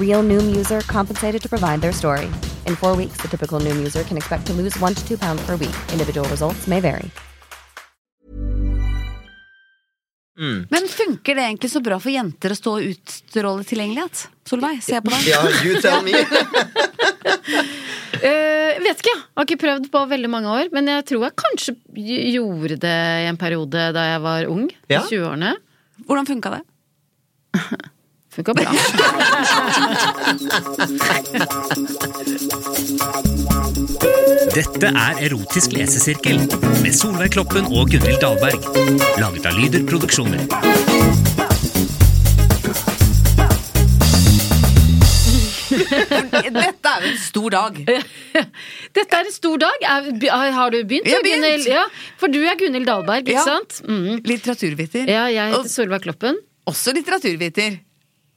[0.00, 2.30] Real Noom user compensated to provide their story.
[2.64, 5.44] In four weeks, the typical Noom user can expect to lose one to two pounds
[5.44, 5.76] per week.
[5.92, 7.10] Individual results may vary.
[10.68, 14.26] Men funker det egentlig så bra for jenter å stå og utstråle tilgjengelighet?
[14.44, 15.30] Solveig, se på deg.
[15.30, 16.12] Ja, you tell me.
[18.20, 19.22] uh, vet ikke, jeg.
[19.32, 20.68] Har ikke prøvd på veldig mange år.
[20.76, 21.76] Men jeg tror jeg kanskje
[22.36, 24.68] gjorde det i en periode da jeg var ung.
[24.92, 25.00] Ja.
[25.00, 25.56] I 20-årene.
[26.04, 26.64] Hvordan funka det?
[28.36, 28.70] Funka bra.
[34.56, 36.42] Dette er Erotisk lesesirkel
[36.82, 38.68] med Solveig Kloppen og Gunhild Dahlberg.
[39.22, 40.44] Laget av Lyder Produksjoner.
[45.66, 47.78] Dette er jo en stor dag.
[48.96, 49.86] Dette er en stor dag.
[49.86, 51.08] Er, har du begynt?
[51.08, 51.66] Jeg har begynt.
[51.70, 51.84] Ja,
[52.20, 53.44] for du er Gunhild Dahlberg, ikke Ja.
[53.46, 53.80] sant?
[53.86, 54.20] Mm.
[54.26, 55.08] Litteraturviter.
[55.10, 56.38] Ja, jeg heter Solveig Kloppen.
[56.66, 57.78] også litteraturviter.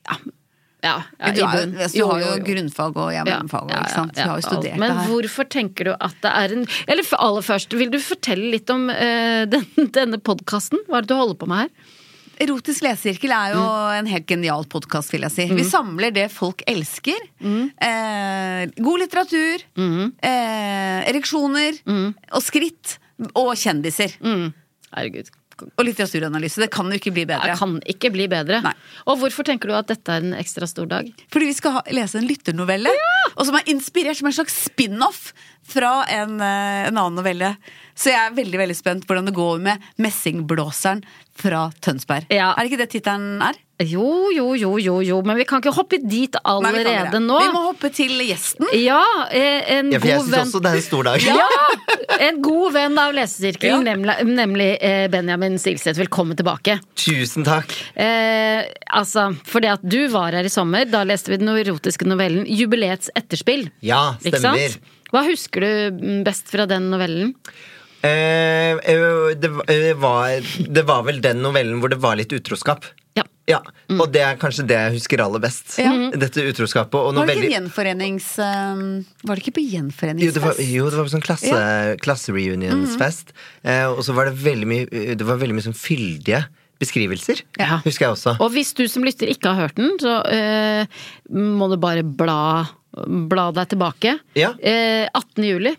[0.07, 3.71] Ja, ja, Du, i er, altså, du Jo, har jo jo, grunnfag og hjemmefag.
[3.73, 5.09] Ja, ja, ja, du har jo ja, studert Men det her.
[5.11, 8.85] hvorfor tenker du at det er en Eller aller først, vil du fortelle litt om
[8.89, 10.79] uh, den, denne podkasten?
[10.87, 11.95] Hva er det du holder på med her?
[12.39, 13.97] Erotisk lesesirkel er jo Mm.
[13.99, 15.45] en helt genial podkast, vil jeg si.
[15.51, 17.19] Vi samler det folk elsker.
[17.43, 17.65] Mm.
[17.83, 19.65] Eh, god litteratur,
[20.23, 21.81] eh, ereksjoner
[22.31, 22.95] og skritt.
[23.35, 24.15] Og kjendiser.
[24.23, 25.27] Herregud.
[25.67, 26.63] Og litteraturanalyse.
[26.63, 27.51] Det kan jo ikke bli bedre.
[27.51, 28.61] Det kan ikke bli bedre.
[28.65, 28.73] Nei.
[29.09, 31.09] Og hvorfor tenker du at dette er en ekstra stor dag?
[31.33, 32.93] Fordi vi skal ha, lese en lytternovelle,
[33.35, 35.29] og som er inspirert som en slags spin-off
[35.69, 37.53] fra en, eh, en annen novelle.
[37.93, 41.03] Så jeg er veldig veldig spent på hvordan det går med Messingblåseren
[41.37, 42.29] fra Tønsberg.
[42.33, 42.53] Ja.
[42.53, 43.59] Er det ikke det tittelen er?
[43.79, 47.37] Jo, jo, jo, jo, jo, men vi kan ikke hoppe dit Nei, vi allerede nå.
[47.39, 48.65] Vi må hoppe til gjesten.
[48.75, 48.99] Ja,
[49.31, 51.23] eh, en Ja, for jeg god syns også det er en stor dag.
[51.23, 51.45] Ja!
[52.19, 53.93] En god venn av lesesirkelen, Ja.
[53.95, 55.95] nemlig, nemlig eh, Benjamin Silseth.
[56.01, 56.79] Velkommen tilbake.
[56.99, 57.71] Tusen takk.
[57.95, 62.43] Eh, altså, fordi at du var her i sommer, da leste vi den erotiske novellen
[62.49, 63.69] 'Jubileets etterspill'.
[63.79, 64.67] Ja, Ikke stemmer.
[64.75, 64.95] sant?
[65.13, 67.31] Hva husker du mm, best fra den novellen?
[68.03, 72.85] Eh, eh, det, var- eh, det var vel den novellen hvor det var litt utroskap.
[73.17, 73.23] Ja.
[73.49, 73.57] Ja,
[73.89, 75.73] Og det er kanskje det jeg husker aller best.
[75.81, 75.89] Ja.
[76.13, 76.93] Dette utroskapet.
[76.95, 78.27] Og Var det ikke veldig gjenforenings...
[78.37, 78.83] Um,
[79.25, 80.35] var det ikke på jo, gjenforeningsfest?
[80.37, 81.63] det var, jo, det var sånn klasse,
[82.05, 83.33] klassereunionsfest.
[83.65, 86.43] eh, og så var det veldig mye Det var veldig mye sånn fyldige
[86.79, 87.41] beskrivelser.
[87.59, 87.81] Ja.
[87.83, 88.37] Husker jeg også.
[88.39, 90.85] Og hvis du som lytter ikke har hørt den, så eh,
[91.33, 92.37] må du bare bla,
[92.93, 94.13] bla deg tilbake.
[94.39, 94.53] Ja.
[94.61, 95.43] Eh, 18.
[95.49, 95.73] juli.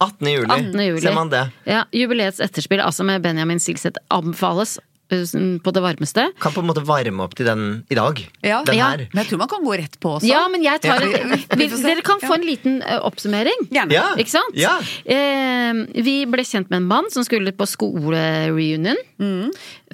[0.00, 0.26] 18.
[0.32, 0.46] juli.
[0.50, 0.80] 18.
[0.86, 1.00] juli.
[1.04, 1.46] Ser man det?
[1.68, 4.78] Ja, Jubileets etterspill, altså med Benjamin Silseth, anbefales
[5.10, 5.24] eh,
[5.64, 6.28] på det varmeste.
[6.40, 8.20] Kan på en måte varme opp til den i dag.
[8.46, 8.62] Ja.
[8.64, 8.90] Den Ja.
[8.94, 9.02] her.
[9.12, 10.28] Men jeg tror man kan gå rett på også.
[10.30, 11.18] Ja, men jeg tar Ja.
[11.18, 11.66] en, Vi.
[11.82, 13.66] Dere kan få en liten eh, oppsummering.
[13.74, 13.92] Gjerne.
[13.92, 14.06] Ja.
[14.16, 14.54] Ikke sant?
[14.54, 14.78] Ja.
[15.04, 18.96] Eh, vi ble kjent med en mann som skulle på skolereunion.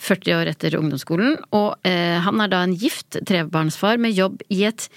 [0.00, 1.37] 40 år etter ungdomsskolen.
[1.56, 4.88] Og eh, han er da en gift trebarnsfar med jobb i et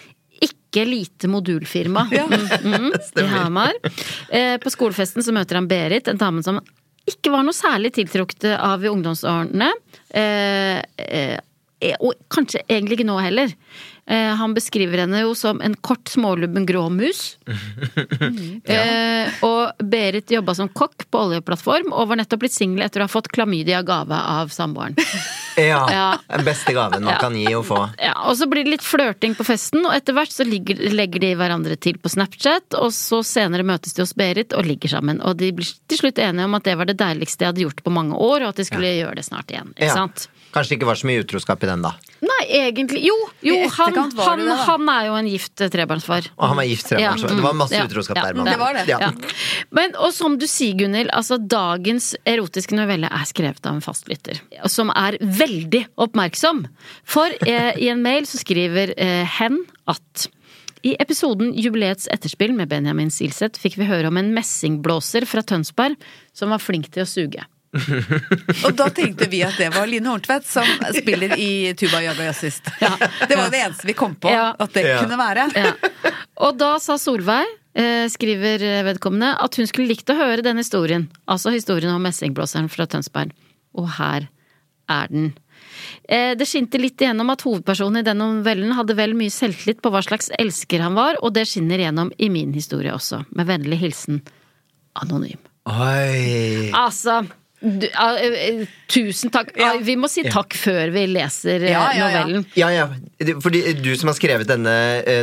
[0.70, 2.92] ikke lite modulfirma mm, mm,
[3.24, 3.74] i Hamar.
[4.30, 6.62] Eh, på skolefesten så møter han Berit, en dame som
[7.10, 9.72] ikke var noe særlig tiltrukket av i ungdomsårene.
[10.14, 11.38] Eh, eh,
[12.04, 13.54] og kanskje egentlig ikke nå heller.
[14.10, 17.38] Eh, han beskriver henne jo som en kort, smålubben grå mus.
[18.66, 23.08] eh, og Berit jobba som kokk på oljeplattform og var nettopp blitt singel etter å
[23.08, 24.98] ha fått klamydia gave av samboeren.
[25.60, 25.80] Ja.
[25.92, 26.04] Ja.
[26.32, 27.20] Den beste gaven man Ja.
[27.20, 27.80] kan gi og få.
[28.00, 31.20] Ja, og så blir det litt flørting på festen, og etter hvert så ligger, legger
[31.20, 35.20] de hverandre til på Snapchat, og så senere møtes de hos Berit og ligger sammen.
[35.20, 37.84] Og de blir til slutt enige om at det var det deiligste de hadde gjort
[37.84, 39.74] på mange år, og at de skulle gjøre det snart igjen.
[39.76, 39.98] Ikke Ja.
[40.00, 40.30] sant?
[40.54, 41.92] Kanskje det ikke var så mye utroskap i den, da.
[42.24, 43.68] Nei, egentlig Jo, jo I
[44.00, 46.30] han var han, han er jo en gift eh, trebarnsfar.
[46.38, 47.30] Og han var gift trebarnsfar.
[47.30, 48.42] Ja, Det var masse ja, utroskap ja, der.
[48.50, 48.86] det var det.
[48.90, 49.00] Ja.
[49.04, 49.12] Ja.
[49.76, 54.42] Men, og som du sier, Gunhild, altså dagens erotiske novelle er skrevet av en fastlytter.
[54.72, 56.66] Som er veldig oppmerksom.
[57.08, 60.30] For eh, i en mail så skriver eh, hen at
[60.88, 66.00] i episoden Jubileets etterspill med Benjamin Silseth fikk vi høre om en messingblåser fra Tønsberg
[66.36, 67.44] som var flink til å suge.
[68.66, 72.66] Og da tenkte vi at det var Line Horntvedt som spiller i Tuba Yoga Jazzist.
[72.80, 74.56] Det var det eneste vi kom på Ja.
[74.58, 75.00] at det Ja.
[75.04, 75.50] kunne være.
[75.56, 75.74] Ja.
[76.38, 77.46] Og da sa Solveig,
[77.76, 81.10] eh, skriver vedkommende, at hun skulle likt å høre den historien.
[81.28, 83.32] Altså historien om messingblåseren fra Tønsberg.
[83.76, 84.28] Og her
[84.90, 85.34] er den.
[86.10, 89.92] Eh, Det skinte litt igjennom at hovedpersonen i den novellen hadde vel mye selvtillit på
[89.92, 93.26] hva slags elsker han var, og det skinner igjennom i min historie også.
[93.36, 94.22] Med vennlig hilsen
[94.96, 95.38] Anonym.
[95.68, 96.72] Oi.
[96.74, 97.28] Altså
[97.62, 99.50] du, uh, tusen takk.
[99.60, 99.74] Ja.
[99.84, 102.22] Vi må si takk før vi leser eh, Ja, ja, ja.
[102.24, 102.46] novellen.
[102.58, 102.86] Ja, ja.
[103.44, 104.74] Fordi du som har skrevet denne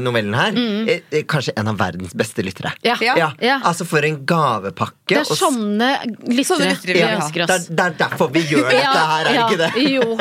[0.04, 0.88] novellen her, Mm.
[0.88, 2.72] er, er kanskje en av verdens beste lyttere.
[2.84, 2.94] Ja.
[3.00, 3.32] Ja.
[3.40, 3.56] Ja.
[3.64, 4.94] Altså, for en gavepakke.
[5.08, 5.90] Det er og sånne
[6.28, 7.68] lyttere vi ønsker det, oss.
[7.70, 9.70] er, det er derfor vi gjør dette her, er det ja, ikke det?
[9.96, 10.16] Jo.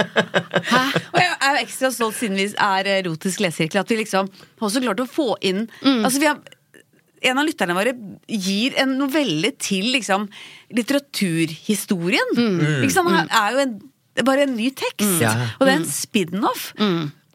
[0.71, 0.83] Hæ?
[1.15, 4.81] Og jeg er ekstra stolt siden vi er erotisk lesesirkel, at vi liksom har også
[4.83, 6.39] klart å få inn Altså vi har
[7.29, 7.93] en av lytterne våre
[8.29, 10.27] gir en novelle til liksom
[10.75, 12.33] litteraturhistorien.
[12.37, 12.81] Mm.
[12.85, 13.75] Liksom, Han er jo en,
[14.15, 15.21] det er bare en ny tekst.
[15.21, 15.45] Mm.
[15.59, 16.67] Og det er en spin-off.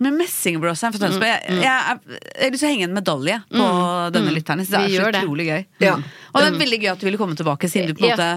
[0.01, 1.29] Med messingblåseren fra Tønsberg.
[1.29, 3.67] Jeg, jeg, er- jeg har lyst til å henge en medalje på
[4.15, 4.63] denne lytteren.
[4.65, 5.67] Så Det er så utrolig gøy.
[5.85, 5.99] Ja.
[6.33, 8.17] Og det er veldig gøy at du ville komme tilbake, siden du på en Ja.
[8.17, 8.31] måte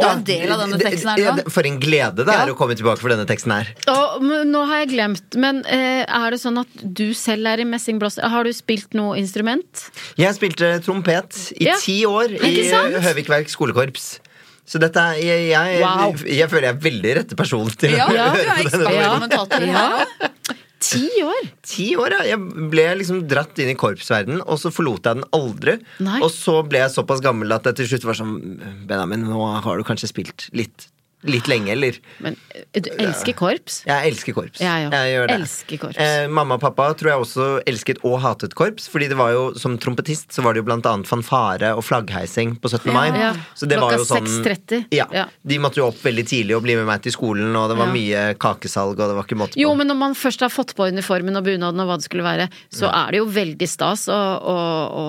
[0.00, 1.44] Er en del av denne teksten her nå.
[1.52, 2.52] For en glede det er Ja.
[2.54, 3.68] å komme tilbake for denne teksten her.
[3.92, 7.64] Og, nå har jeg glemt, men eh, er det sånn at du selv er i
[7.68, 8.24] messingblåser?
[8.32, 9.90] Har du spilt noe instrument?
[10.16, 11.76] Jeg spilte trompet i Ja.
[11.78, 12.70] ti år i?
[13.04, 14.20] Høvikverk skolekorps.
[14.64, 16.14] Så dette er jeg, jeg, Wow.
[16.24, 18.86] jeg føler jeg er veldig rette person til Ja, å du høre er på denne
[18.88, 20.04] ekspert kommentator Ja.
[20.82, 21.48] Ti år?
[21.66, 22.22] Ti år, ja.
[22.32, 25.76] Jeg ble liksom dratt inn i korpsverdenen, og så forlot jeg den aldri.
[26.02, 26.18] Nei.
[26.24, 28.34] Og så ble jeg såpass gammel at jeg til slutt var sånn
[28.88, 30.88] Benjamin, nå har du kanskje spilt litt,
[31.24, 31.98] litt lenge, eller?
[32.24, 33.82] Men eh, du elsker korps?
[33.86, 34.60] Jeg elsker korps.
[34.62, 35.36] Jeg gjør det.
[35.40, 35.98] Elsker korps.
[36.02, 38.88] Eh, mamma og pappa tror jeg også elsket og hatet korps.
[38.92, 42.56] Fordi det var jo, som trompetist så var det jo blant annet fanfare og flaggheising
[42.62, 42.92] på 17.
[42.92, 43.08] mai.
[43.14, 43.32] Ja.
[43.54, 44.84] Så det var Klokka jo sånn 6.30.
[44.96, 45.26] Ja, Ja.
[45.46, 47.86] De måtte jo opp veldig tidlig og bli med meg til skolen, og det var
[47.86, 47.92] Ja.
[47.92, 49.60] mye kakesalg, og det var ikke måte på.
[49.60, 52.24] Jo, men når man først har fått på uniformen og bunaden og hva det skulle
[52.26, 54.56] være, så er det jo veldig stas å, å,
[55.02, 55.06] å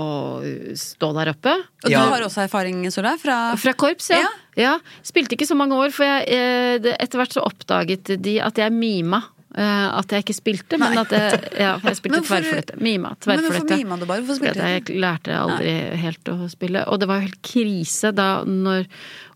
[0.78, 1.54] stå der oppe.
[1.86, 2.04] Og Ja.
[2.06, 4.28] du har også erfaring, Solveig, fra Fra korps, ja.
[4.60, 4.78] Ja.
[5.04, 8.72] Spilte ikke så mange år, for jeg, eh, etter hvert så oppdaget de at jeg
[8.74, 9.24] mima.
[9.56, 11.02] eh, At jeg ikke spilte, men Nei.
[11.04, 12.78] at jeg, ja, jeg spilte for- tverrfløyte.
[12.82, 13.78] Mima, Men hvorfor tverrfløyte.
[13.84, 14.22] mima du bare?
[14.22, 14.94] Hvorfor spilte du?
[14.94, 16.86] jeg lærte aldri helt å spille.
[16.90, 18.88] Og det var jo helt krise da når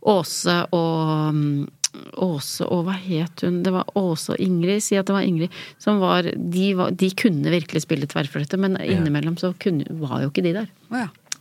[0.07, 1.67] Åse og mm,
[2.21, 3.63] Åse og hva het hun?
[3.65, 5.49] Det var Åse og Ingrid, si at det var Ingrid.
[5.81, 10.29] Som var, de, var, de kunne virkelig spille tverrfløyte, men innimellom så kunne, var jo
[10.29, 10.67] ikke de der.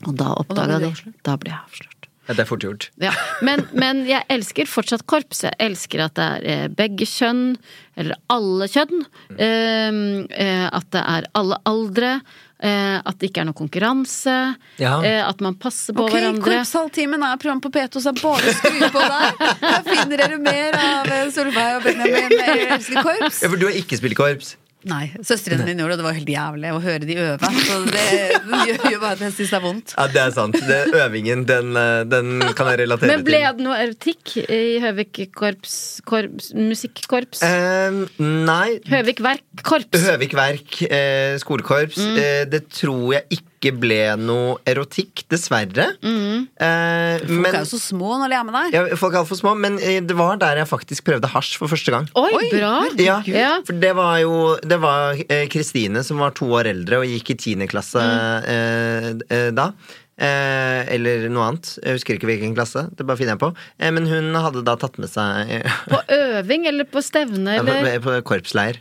[0.06, 0.93] Og da da oppdaga de.
[1.25, 1.95] Da ble jeg avslørt.
[2.26, 2.88] Ja, det er fort gjort.
[2.99, 3.12] Ja,
[3.46, 5.44] men, men jeg elsker fortsatt korps.
[5.46, 7.52] Jeg elsker at det er eh, begge kjønn,
[7.96, 9.05] eller alle kjønn.
[9.31, 10.26] Mm.
[10.34, 12.11] eh, at det er alle aldre.
[12.58, 14.34] eh, at det ikke er noe konkurranse.
[14.81, 14.96] Ja.
[15.05, 16.43] eh, at man passer på Ok, hverandre.
[16.58, 19.32] Korpshalvtimen er program på P2, så bare skru på der.
[19.62, 22.32] Her finner dere mer av Solveig og Benjamin.
[22.43, 23.43] Jeg elsker korps.
[23.44, 24.56] Ja, for du har ikke spilt korps?
[24.86, 26.00] Nei, søstrene mine gjorde det.
[26.00, 27.50] Det var helt jævlig å høre de øve.
[27.66, 28.04] Så det,
[28.68, 29.94] gjør, jo bare at jeg syns det er vondt.
[29.96, 30.58] Ja, det er sant.
[30.68, 33.14] Det, øvingen, den, eh, den kan jeg relatere til.
[33.16, 37.42] Men ble det noe erotikk i Høvik korps, korps musikkorps?
[37.46, 38.78] Eh, nei.
[38.92, 40.06] Høvik verk-korps?
[40.06, 41.99] Høvik Verk, eh, skolekorps.
[41.99, 42.16] Mm.
[42.22, 45.86] Eh, det tror jeg ikke ble noe erotikk, dessverre.
[46.02, 46.46] Mm.
[46.60, 48.68] Eh, Folk men, er jo så små når de er med der.
[48.76, 51.68] ja, folk er altfor små, men eh, det var der jeg faktisk prøvde hasj for
[51.72, 52.08] første gang.
[52.14, 52.72] Oi, Oi, bra!
[53.00, 53.52] Ja, Ja.
[53.66, 57.30] for det var jo Det var eh, Kristine som var to år eldre og gikk
[57.30, 58.44] i tiende klasse Mm.
[58.46, 59.70] eh, eh, da.
[60.18, 61.75] Eh, eller noe annet.
[61.82, 62.86] Jeg husker ikke hvilken klasse.
[62.96, 63.50] Det bare finner jeg på.
[63.78, 65.50] Eh, men hun hadde da tatt med seg
[65.90, 68.78] På øving eller på stevne eller på korpsleir.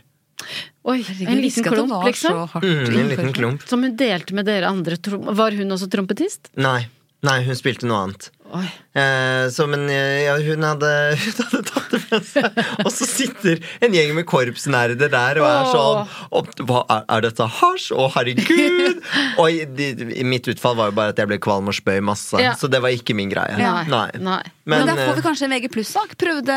[0.86, 2.32] Oi, Herregud, en liten klump, var liksom?
[2.36, 3.64] så hardt Mm, en liten klump.
[3.68, 4.96] Som hun delte med dere andre.
[5.40, 6.52] Var hun også trompetist?
[6.54, 6.86] Nei.
[7.26, 8.28] Nei, hun spilte noe annet.
[8.54, 8.66] Oi.
[8.96, 10.90] Eh, så, men eh, ja, hun hadde,
[11.22, 12.60] hun hadde tatt det med seg.
[12.84, 17.48] Og så sitter en gjeng med korpsnerder der og er sånn og, hva, er, dette
[17.58, 17.88] hasj?
[17.96, 19.02] Å, herregud!
[19.40, 19.88] Og i, de,
[20.26, 22.38] mitt utfall var jo bare at jeg ble kvalm og spøy masse.
[22.40, 22.54] Ja.
[22.58, 23.56] Så det var ikke min greie.
[23.58, 23.84] Nei.
[23.90, 24.08] Nei.
[24.16, 24.40] Nei.
[24.64, 26.16] Men, Men, der får eh, vi kanskje en VG pluss-sak.
[26.20, 26.56] Prøvde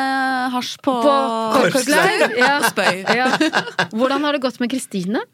[0.54, 1.18] hasj på, På
[1.58, 2.26] korpsleir.
[2.40, 2.54] Ja.
[2.60, 3.04] Og spøy.
[3.20, 3.28] Ja.
[3.98, 5.26] Hvordan har det gått med Kristine?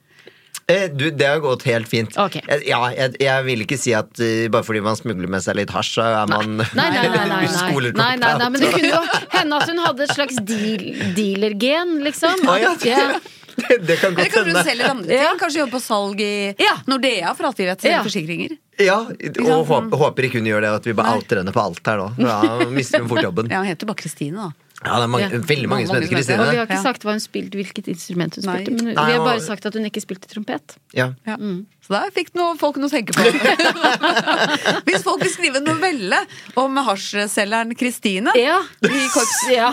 [0.68, 2.18] Eh, du, det har gått helt fint.
[2.18, 2.42] Okay.
[2.50, 5.58] Jeg, ja, jeg, jeg vil ikke si at uh, bare fordi man smugler med seg
[5.60, 7.94] litt hasj, så er man Nei, nei, nei, nei, nei.
[7.94, 9.02] nei, nei, nei Men det kunne jo
[9.36, 10.86] hende at hun hadde et slags deal,
[11.18, 12.46] dealergen, liksom.
[12.50, 12.74] Å, ja.
[12.86, 13.08] Ja.
[13.56, 14.64] det, det kan godt godt kanskje hun hende.
[14.68, 15.22] selger andre ting.
[15.24, 15.32] Ja.
[15.40, 16.74] Kanskje jobber på salg i Ja.
[16.92, 17.82] Nordea, for alt vi vet.
[17.86, 18.04] Selger Ja.
[18.04, 18.58] forsikringer.
[18.84, 21.80] Ja, og håper, håper ikke hun gjør det, at vi bare outer henne på alt
[21.88, 22.10] her nå.
[22.20, 23.48] Da mister hun fort jobben.
[23.48, 24.65] Ja, Hun heter bare Kristine, da.
[24.86, 25.38] Ja, det er mange, Ja.
[25.40, 26.82] veldig mange som Mange heter som heter Og vi har ikke Ja.
[26.84, 28.64] sagt hva hun spilte, hvilket instrument hun Nei.
[28.64, 28.84] spilte.
[28.84, 30.78] Men vi har bare sagt at hun ikke spilte trompet.
[30.94, 31.14] Ja.
[31.26, 31.38] Ja.
[31.86, 33.22] Så der fikk noe, folk noe å tenke på.
[34.88, 36.18] Hvis folk vil skrive en novelle
[36.58, 38.56] om hasjselgeren Kristine Ja.
[38.82, 39.68] i korps, ja.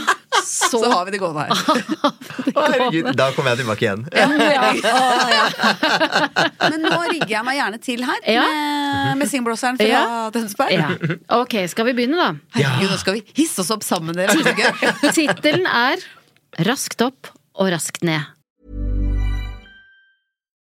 [0.44, 1.54] så har vi det gående her.
[2.52, 4.04] Å, herregud, da kommer jeg tilbake igjen.
[6.68, 8.44] Men nå rigger jeg meg gjerne til her Ja.
[9.08, 10.04] med messingblåseren fra Ja.
[10.34, 10.72] Tønsberg.
[10.76, 10.90] ja.
[11.40, 12.30] Ok, skal vi begynne, da?
[12.58, 14.36] Herregud, nå skal vi hisse oss opp sammen, dere.
[14.36, 15.12] Er?
[15.16, 16.04] Tittelen er
[16.68, 18.20] Raskt opp og raskt ned.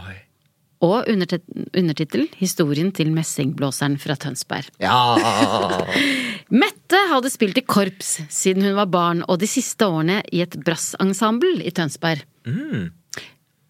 [0.00, 0.14] Oi.
[0.84, 4.66] Og undertit undertittel Historien til messingblåseren fra Tønsberg.
[4.82, 4.96] Ja.
[6.64, 10.58] Mette hadde spilt i korps siden hun var barn, og de siste årene i et
[10.66, 12.24] brassensemble i Tønsberg.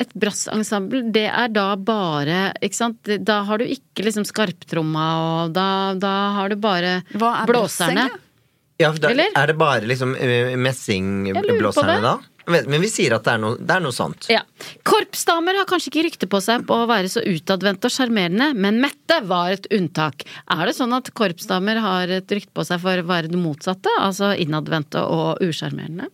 [0.03, 5.05] Et brassensemble, det er da bare Ikke sant, da har du ikke liksom skarptromma,
[5.45, 8.09] og da, da har du bare Hva er blåserne.
[8.11, 8.21] brass,
[8.83, 9.31] ja for da, Eller?
[9.39, 12.03] er det bare liksom eh, Jeg lurer på messingblåserne det.
[12.03, 12.17] da?
[12.47, 14.27] Men vi sier at det er noe, det er noe sånt.
[14.33, 14.43] Ja.
[14.87, 18.81] Korpsdamer har kanskje ikke rykte på seg på å være så utadvendte og sjarmerende, men
[18.85, 20.27] Mette var et unntak.
[20.53, 23.93] Er det sånn at korpsdamer har et rykte på seg for å være det motsatte?
[24.01, 26.11] Altså innadvendte og usjarmerende?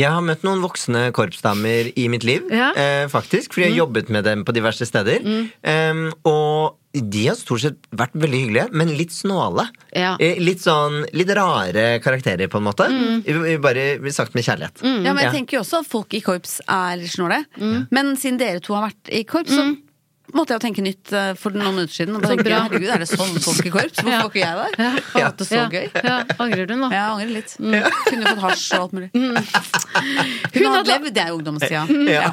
[0.00, 2.72] Jeg har møtt noen voksne korpsdamer i mitt liv, Ja.
[2.74, 2.80] Mm.
[2.80, 3.52] eh, faktisk.
[3.54, 5.22] Fordi jeg har jobbet med dem på diverse steder.
[5.62, 9.68] Em, og de har stort sett vært veldig hyggelige, men litt snåle.
[9.94, 10.16] Ja.
[10.18, 12.88] Eh, litt sånn litt rare karakterer, på en måte.
[12.90, 13.60] Mm.
[13.62, 14.82] Bare sagt med kjærlighet.
[14.82, 15.30] Ja, men jeg Ja.
[15.36, 17.44] tenker jo også at folk i korps er litt snåle.
[17.90, 19.76] Men siden dere to har vært i korps, så
[20.34, 22.14] måtte jeg jo tenke nytt eh, for noen minutter siden.
[22.16, 22.58] Og bare Så tenke, bra.
[22.68, 23.98] herregud, er det sånn folk i korps?
[24.02, 24.20] Hvorfor Ja.
[24.22, 24.84] var ikke jeg der?
[24.84, 24.90] Ja.
[25.14, 25.68] har hatt det så ja.
[25.70, 25.90] gøy.
[26.04, 26.90] Ja, angrer du nå?
[26.90, 27.56] Jeg angrer litt.
[28.10, 29.10] Kunne fått hasj og alt mulig.
[29.14, 31.86] Hun Hun har hadde- levd det i ungdomstida.
[32.10, 32.32] Ja.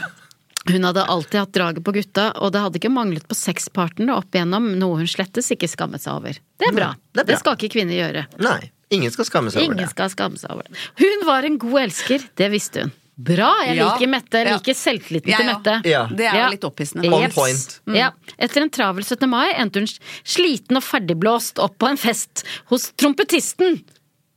[0.69, 4.31] Hun hadde alltid hatt draget på gutta, og det hadde ikke manglet på sexpartnere opp
[4.35, 6.33] igjennom, noe hun slettes ikke skammet seg over.
[6.59, 6.89] Det er bra.
[7.13, 7.33] det er bra.
[7.33, 8.25] Det skal ikke kvinner gjøre.
[8.43, 9.89] Nei, ingen skal skamme seg over Ingen det.
[9.95, 10.77] skal skamme seg over det.
[10.99, 12.91] Hun var en god elsker, det visste hun.
[13.17, 13.49] Bra!
[13.65, 13.85] Jeg Ja.
[13.95, 14.37] liker Mette.
[14.37, 14.57] Jeg Ja.
[14.59, 15.45] liker selvtilliten Ja, til.
[15.47, 15.81] Mette.
[15.89, 16.05] Ja.
[16.05, 16.49] Det er jo Ja.
[16.49, 17.11] litt opphissende.
[17.11, 17.33] On Yes.
[17.33, 17.79] point.
[17.97, 18.11] Ja.
[18.37, 19.27] Etter en travel 17.
[19.27, 19.87] mai endte hun
[20.23, 23.81] sliten og ferdigblåst opp på en fest hos trompetisten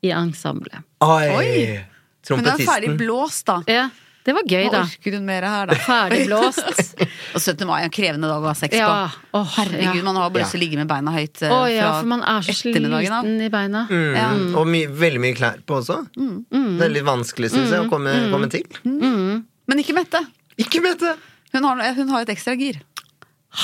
[0.03, 0.83] i ensemblet.
[1.03, 1.29] Oi!
[1.29, 1.85] Oi.
[2.31, 3.63] Hun er ferdig blåst, da.
[3.69, 3.91] Ja,
[4.27, 4.81] det var gøy, Nå da.
[4.85, 5.77] orker hun mer her, da.
[5.81, 6.91] Ferdigblåst.
[7.35, 7.65] Og 17.
[7.69, 8.89] mai er en krevende dag å ha sex Ja.
[8.91, 9.39] på.
[9.41, 10.05] Oh, Herregud, ja.
[10.05, 12.25] man har bare lyst til å ligge med beina høyt oh, Å ja, for man
[12.29, 13.25] er så ettermiddagen av.
[13.25, 13.85] sliten i beina.
[13.89, 14.13] Mm.
[14.19, 14.29] Ja.
[14.61, 15.97] Og my veldig mye klær på også.
[16.21, 16.37] Mm.
[16.77, 18.67] Det er litt vanskelig, syns jeg, å komme, komme til.
[18.85, 20.21] Men ikke Mette.
[20.61, 21.17] Ikke Mette!
[21.55, 22.79] Hun har, hun har et ekstra gir.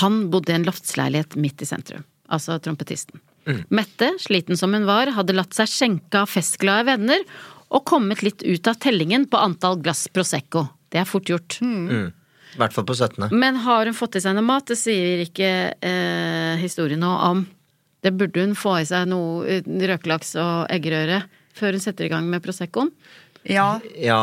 [0.01, 3.21] Han bodde i en loftsleilighet midt i sentrum, altså trompetisten.
[3.47, 3.61] Mm.
[3.79, 7.23] Mette, sliten som hun var, hadde latt seg skjenke av festglade venner
[7.71, 10.67] og kommet litt ut av tellingen på antall glass Prosecco.
[10.93, 11.59] Det er fort gjort.
[11.63, 13.29] I hvert fall på 17.
[13.37, 14.67] Men har hun fått i seg noe mat?
[14.71, 17.43] Det sier ikke eh, historien noe om.
[18.07, 21.25] Det burde hun få i seg noe eh, røkelaks og eggerøre
[21.57, 22.93] før hun setter i gang med Proseccoen.
[23.49, 24.21] Ja, Ja,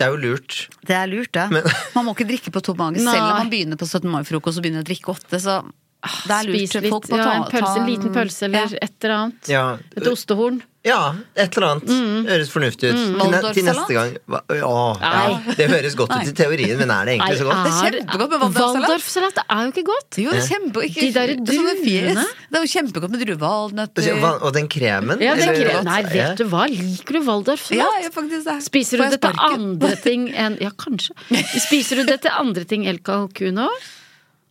[0.00, 0.66] det er jo lurt.
[0.86, 1.46] det er lurt, det.
[1.52, 2.98] Men- Man må ikke drikke på tom mage.
[3.04, 4.08] Selv om man begynner på 17.
[4.10, 5.60] mai-frokost og begynner å drikke åtte, så
[6.00, 6.56] det er lurt.
[6.56, 8.78] Spis litt, ja, en, pølse, en liten pølse eller Ja.
[8.88, 9.48] et eller annet.
[9.48, 9.64] Ja.
[9.96, 10.62] Et ostehorn.
[10.80, 11.90] Ja, et eller annet.
[12.24, 13.00] Høres fornuftig ut.
[13.20, 13.52] Mm.
[13.52, 17.18] til neste gang Hva- Åh, ja, Det høres godt ut i teorien, men er det
[17.18, 17.66] egentlig så godt?
[17.66, 19.42] Det er kjempegodt med waldorfsalat.
[19.44, 20.18] Er jo ikke godt.
[20.24, 22.24] Jo, det er kjempe, ikke, De der druene.
[22.48, 24.40] Det er jo kjempegodt med druevalnøtter.
[24.40, 25.20] Og den kremen?
[25.20, 28.02] Ja, den er kre- Nei, vet du hva, liker du Ja, Waldorfsalat?
[28.48, 28.58] ja.
[28.64, 31.12] Spiser du det til andre ting enn Ja, kanskje.
[31.60, 33.90] Spiser du det til andre ting enn kalkun òg?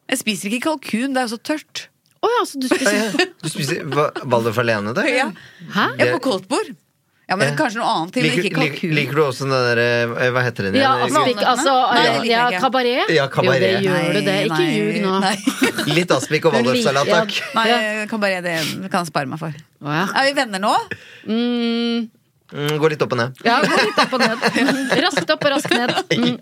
[0.10, 1.88] Jeg spiser ikke kalkun, det er jo så tørt.
[2.20, 5.06] Å ja, så du spiser Du spiser hva- Waldorf alene, da?
[5.08, 5.30] Ja.
[5.72, 5.86] Hæ?
[6.00, 6.74] Jeg er på koldtbord.
[7.30, 8.94] Ja, men kanskje noe annet til, men Liker, ikke lik, kalkun.
[8.98, 11.14] liker du også den der eh, Hva heter den Ja, igjen?
[11.20, 12.62] aspik, altså Nei, det liker jeg ja, ikke.
[12.64, 13.12] kabaret?
[13.14, 13.62] Ja, kabaret.
[13.62, 14.38] Jo, det gjør du det.
[14.48, 15.12] Ikke nei, ljug nå.
[15.22, 15.36] Nei,
[16.00, 17.20] Litt aspik og waldorfsalat, Ja.
[17.22, 17.38] takk.
[17.54, 18.56] nei jeg kan bare det
[18.90, 19.54] kan jeg spare meg for.
[19.86, 20.08] Å, ja.
[20.10, 20.74] Er vi venner nå?
[21.30, 22.10] Mm,
[22.50, 23.36] Mm, Gå litt opp og ned.
[23.46, 24.46] ja, gå litt opp og ned.
[25.06, 25.94] Raskt opp og raskt ned.
[26.20, 26.36] Mm.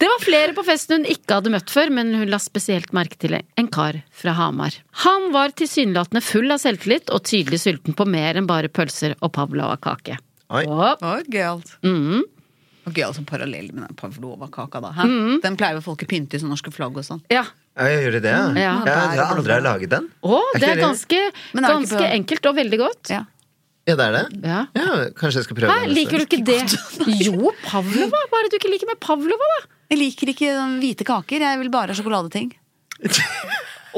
[0.00, 3.18] Det var flere på festen hun ikke hadde møtt før, men hun la spesielt merke
[3.20, 4.74] til en kar fra Hamar.
[5.04, 9.32] Han var tilsynelatende full av selvtillit og tydelig sulten på mer enn bare pølser og
[9.36, 10.16] pavlova-kake.
[10.50, 10.64] Oi.
[10.66, 11.76] Og- Å, gøyalt.
[12.86, 14.90] Og Gøyalt som parallell med den pavlova-kaka, da.
[15.04, 15.40] Mm.
[15.44, 17.20] Den pleier jo folk å pynte i sånne norske flagg og sånn.
[17.30, 17.44] Ja.
[17.76, 18.46] Ja, jeg gjør det, ja.
[18.58, 18.72] Ja.
[18.88, 20.08] Jeg, jeg har aldri laget den.
[20.26, 21.20] Å, det er ganske,
[21.54, 23.12] ganske enkelt og veldig godt.
[23.12, 23.20] Ja.
[23.88, 24.24] Ja, det er det?
[24.44, 24.58] Ja.
[24.76, 25.94] Ja, kanskje jeg skal prøve Hæ, det.
[25.96, 26.58] liker du ikke det?
[27.26, 28.20] Jo, pavlova!
[28.30, 29.60] Hva er det du ikke liker med pavlova, da?
[29.90, 32.52] Jeg liker ikke sånn hvite kaker, jeg vil bare ha sjokoladeting.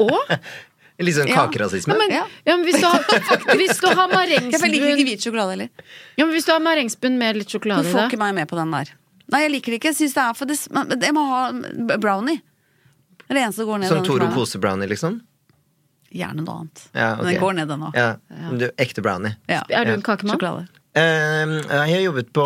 [0.01, 0.31] Og?
[1.03, 1.93] Litt sånn kakerasisme?
[1.93, 2.23] Ja, men, Ja.
[2.47, 3.03] ja, men hvis du har,
[3.59, 5.69] hvis du har Jeg liker ikke hvit sjokolade heller.
[6.15, 8.57] ja, men Hvis du har marengsbunn med litt sjokolade i, får ikke meg med på
[8.59, 8.93] den der.
[9.33, 9.91] Nei, jeg liker det ikke.
[9.91, 10.57] Jeg synes det er for det,
[11.07, 11.43] Jeg må ha
[11.97, 12.39] brownie.
[13.23, 13.89] Det er det eneste som går ned.
[13.89, 15.21] Sånn den Toro pose brownie, liksom?
[16.13, 16.83] Gjerne noe annet.
[16.93, 17.95] Ja, Men den går ned, den òg.
[17.97, 18.11] Ja,
[18.53, 19.33] du, ekte brownie.
[19.49, 19.63] Ja.
[19.69, 20.37] Er du en kakemann?
[20.37, 20.67] Sjokolade.
[20.95, 22.43] Eh, jeg har jobbet på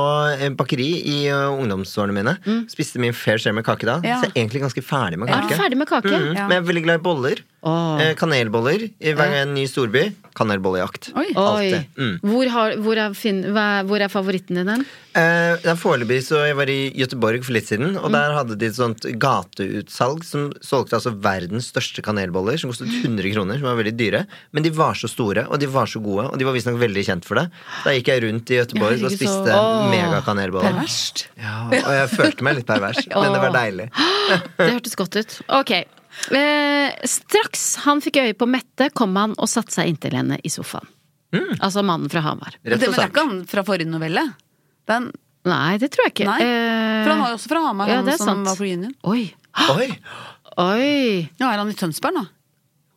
[0.60, 2.36] bakeri i eh, ungdomsårene mine.
[2.72, 3.98] Spiste min fair share med kake da.
[4.00, 4.08] Mm.
[4.08, 4.22] Ja.
[4.22, 5.50] Så jeg er egentlig ganske ferdig med Er kake.
[5.58, 6.14] du ferdig med kake?
[6.16, 6.48] Mm, Ja.
[6.48, 7.44] Men jeg er veldig glad i boller.
[7.68, 8.00] Oh.
[8.16, 10.06] Kanelboller i hver ny storby.
[10.38, 11.10] Kanelbollejakt.
[11.18, 11.32] Oi.
[11.36, 11.72] Oi.
[11.98, 12.20] Mm.
[12.22, 14.86] Hvor, har, hvor, er, fin, hva, er- hvor er favoritten din?
[15.18, 18.04] Eh, det er Foreløpig så jeg var i Göteborg for litt siden, Mm.
[18.06, 22.94] og der hadde de et sånt gateutsalg som solgte altså verdens største kanelboller, som kostet
[23.04, 24.22] 100 kroner, som var veldig dyre.
[24.54, 27.04] Men de var så store, og de var så gode, og de var visstnok veldig
[27.10, 27.48] kjent for det.
[27.84, 29.88] Da gikk jeg rundt i Göteborg herregud, og spiste Åh.
[29.92, 30.74] megakanelboller.
[30.78, 31.26] Perverst.
[31.42, 33.88] Ja, og jeg følte meg litt pervers, men det var deilig.
[34.58, 35.36] Det hørtes godt ut.
[35.60, 35.72] Ok.
[36.38, 40.50] Eh, straks han fikk øye på Mette, kom han og satte seg inntil henne i
[40.52, 40.88] sofaen.
[41.62, 42.56] Altså mannen fra Hamar.
[42.64, 44.24] Men det, men det er ikke han fra forrige novelle?
[44.90, 45.10] Den,
[45.48, 46.26] Nei, det tror jeg ikke.
[46.28, 48.48] Nei, Eh, for han var jo også fra Hamar, ja, han det som sant.
[48.50, 48.96] var på reunion.
[49.08, 49.22] Oi.
[49.78, 49.88] Oi,
[50.58, 51.30] Oi.
[51.40, 52.26] Ja, er han i Tønsberg nå?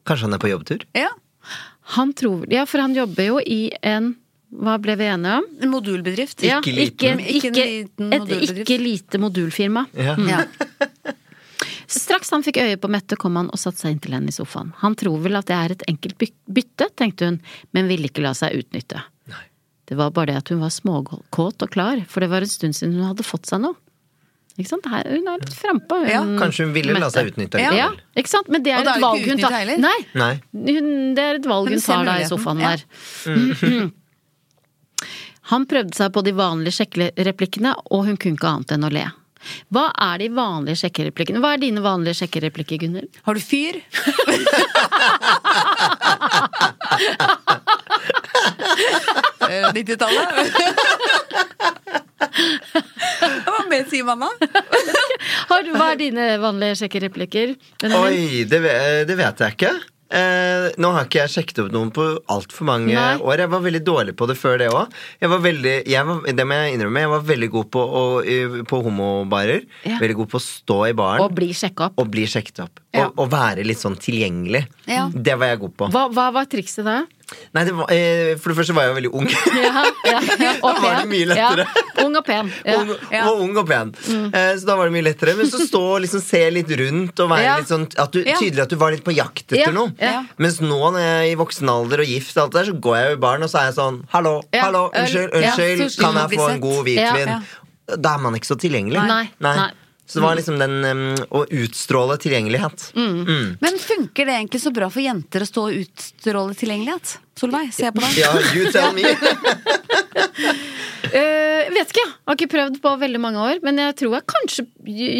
[0.08, 0.82] kanskje han er på jobbtur?
[0.96, 1.10] Ja.
[1.94, 4.14] Han tror Ja, for han jobber jo i en
[4.50, 5.48] Hva ble vi enige om?
[5.62, 6.42] En modulbedrift.
[6.42, 7.20] Ja, Ikke ikke, liten.
[7.22, 9.86] Ikke en ikke, liten et ikke lite modulfirma.
[9.94, 10.16] Ja.
[10.26, 10.44] Ja.
[11.90, 14.70] Straks han fikk øye på Mette, kom han og satte seg inntil henne i sofaen.
[14.82, 17.40] Han tror vel at det er et enkelt bytte, tenkte hun,
[17.74, 19.02] men ville ikke la seg utnytte.
[19.90, 22.76] Det var bare det at hun var småkåt og klar, for det var en stund
[22.78, 23.74] siden hun hadde fått seg noe.
[24.54, 24.86] Ikke sant?
[24.90, 25.98] Her, hun er litt frampå.
[26.06, 27.58] Ja, Kanskje hun ville la seg utnytte?
[27.58, 27.88] Ja, ja.
[28.18, 28.50] ikke sant?
[28.52, 29.56] Men det er er et valg hun tar.
[29.82, 30.34] Nei, Nei.
[30.54, 32.76] hun, det er et valg hun tar da i sofaen ja.
[32.76, 33.90] der.
[35.50, 39.06] Han prøvde seg på de vanlige sjekkereplikkene, og hun kunne ikke annet enn å le.
[39.72, 41.40] Hva er de vanlige sjekkereplikkene?
[41.40, 43.20] Hva er dine vanlige sjekkereplikker, Gunnhild?
[43.26, 43.80] Har du fyr?
[49.50, 50.28] Eh, 90-tallet?
[53.46, 54.28] Hva mer sier man da?
[55.50, 57.56] Har du, hva er dine vanlige sjekkereplikker?
[57.98, 58.60] Oi, det,
[59.08, 59.72] det vet jeg ikke.
[60.10, 63.14] Eh, nå har ikke jeg sjekket opp noen på altfor mange Nei.
[63.22, 63.44] år.
[63.44, 64.90] Jeg var veldig dårlig på det før det òg.
[65.22, 65.30] Jeg
[65.86, 68.02] jeg det må jeg innrømme, jeg var veldig god på, å,
[68.66, 69.62] på homobarer.
[69.86, 70.00] Ja.
[70.02, 72.00] Veldig god på å stå i baren Og bli sjekka opp.
[72.02, 72.82] og bli sjekket opp.
[72.90, 73.06] Ja.
[73.06, 74.64] Og, og være litt sånn tilgjengelig.
[74.90, 75.06] Ja.
[75.14, 75.90] Det var jeg god på.
[75.94, 77.04] Hva, hva var trikset da?
[77.54, 79.28] Nei, det var, eh, For det første var jeg veldig ung.
[79.60, 80.52] Ja, ja, ja.
[80.62, 81.66] Da var det mye lettere.
[82.04, 82.50] Ung og pen.
[82.64, 82.78] Ja.
[82.80, 82.90] Ung,
[83.20, 83.92] og ung og pen.
[84.32, 85.34] Eh, så da var det mye lettere.
[85.38, 88.64] Men så stå og liksom se litt rundt og være litt sånn at du, Tydelig
[88.64, 89.92] at du var litt på jakt etter noe.
[90.40, 92.96] Mens nå når jeg er i voksen alder og gift, og alt der, så går
[93.00, 96.38] jeg jo i baren og så er jeg sånn Hallo, hallo, unnskyld, unnskyld, kan jeg
[96.38, 97.36] få en god hvitvin?
[98.00, 99.00] Da er man ikke så tilgjengelig.
[99.10, 99.70] Nei, nei.
[100.10, 102.88] Så det var liksom den um, å utstråle tilgjengelighet.
[102.98, 103.56] Mm.
[103.60, 107.12] Men funker det egentlig så bra for jenter å stå og utstråle tilgjengelighet?
[107.38, 108.18] Solveig, se på deg.
[108.18, 109.04] Ja, you tell me.
[109.06, 109.14] uh,
[111.76, 112.10] vet ikke, jeg.
[112.26, 113.62] har ikke prøvd på veldig mange år.
[113.62, 114.66] Men jeg tror jeg kanskje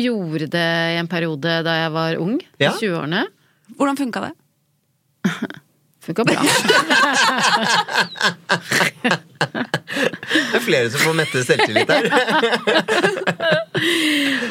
[0.08, 2.36] gjorde det i en periode da jeg var ung.
[2.58, 2.74] Ja.
[2.74, 3.22] 20-årene.
[3.78, 4.34] Hvordan funka det?
[6.10, 6.42] Funka bra.
[9.00, 12.04] Det er flere som får Mette selvtillit her.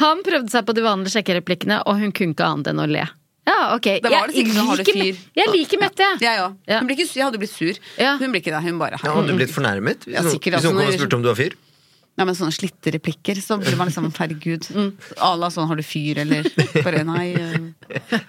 [0.02, 3.06] Han prøvde seg på de vanlige sjekkereplikkene, og hun kunne ikke annet enn å le.
[3.50, 3.88] Ja, ok.
[4.04, 5.16] Da var det Jeg sikkert sånn, har du fyr?
[5.40, 6.22] Jeg liker Mette, jeg.
[6.22, 6.34] Ja.
[6.70, 6.80] Ja.
[6.84, 7.74] Hun blir ikke- Jeg hadde blitt sur.
[7.98, 8.12] Ja.
[8.20, 8.62] Hun blir ikke det.
[8.64, 11.16] Hun bare Ja, Hadde du blitt fornærmet hvis Ja, sikkert, hvis noen kom og spurte
[11.18, 11.54] om du var fyr?
[12.20, 14.66] Nei, men sånne slitte replikker, så blir man liksom herregud.
[15.24, 16.44] Ala sånn har du fyr, eller
[16.84, 17.30] bare nei.
[17.40, 18.20] eh.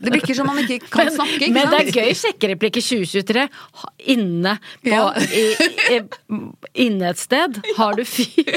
[0.00, 1.98] Det virker som man ikke kan snakke, ikke Men det er sant?
[2.00, 3.44] gøy sjekkereplikk i 2023.
[4.16, 5.10] Inne på Ja.
[5.28, 5.44] i,
[5.92, 6.00] i,
[6.86, 7.60] Inne et sted.
[7.76, 8.48] Har du fyr?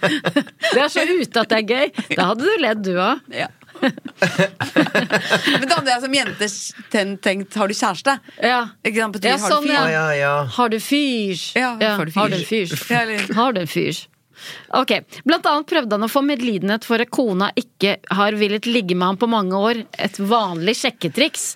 [0.70, 1.90] Det er så ute at det er gøy.
[2.14, 3.26] Da hadde du ledd, du òg.
[3.34, 3.48] Ja.
[3.80, 6.48] Men da hadde jeg som jente
[7.24, 8.16] tenkt har du kjæreste?
[8.42, 8.60] Ja.
[8.84, 9.16] Ikke sant?
[9.16, 9.74] Betyr, Ja, har du sånn, fyr?
[9.74, 9.84] ja.
[9.90, 10.32] Ja, ja.
[10.56, 11.44] Har du fyr?
[11.58, 12.12] Ja, har du?
[12.16, 12.74] Har du en fyr?
[12.90, 13.04] Ja,
[13.38, 14.02] Har du en fyr?
[14.72, 14.94] Ok,
[15.28, 19.10] Blant annet prøvde han å få medlidenhet for at kona ikke har villet ligge med
[19.10, 19.82] ham på mange år.
[20.00, 21.50] Et vanlig sjekketriks.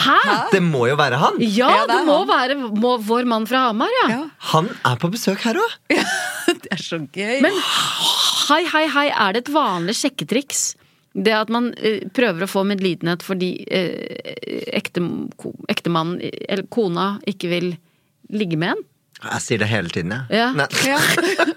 [0.00, 0.14] Hæ?
[0.52, 1.36] Det må jo være han!
[1.42, 2.28] Ja, Ja, det det må han.
[2.30, 4.08] være må, vår mann fra Hamar, ja.
[4.14, 4.20] Ja.
[4.54, 5.74] Han er på besøk her òg!
[6.50, 7.40] Det er så gøy.
[7.44, 7.52] Men
[8.48, 10.62] hei, hei, hei, er det et vanlig sjekketriks?
[11.12, 15.02] Det at man eh, prøver å få medlidenhet fordi eh, ekte,
[15.42, 17.72] eller kona ikke vil
[18.30, 18.86] ligge med en?
[19.20, 20.38] Jeg sier det hele tiden, jeg.
[20.38, 20.68] Ja.
[20.86, 21.00] Ja.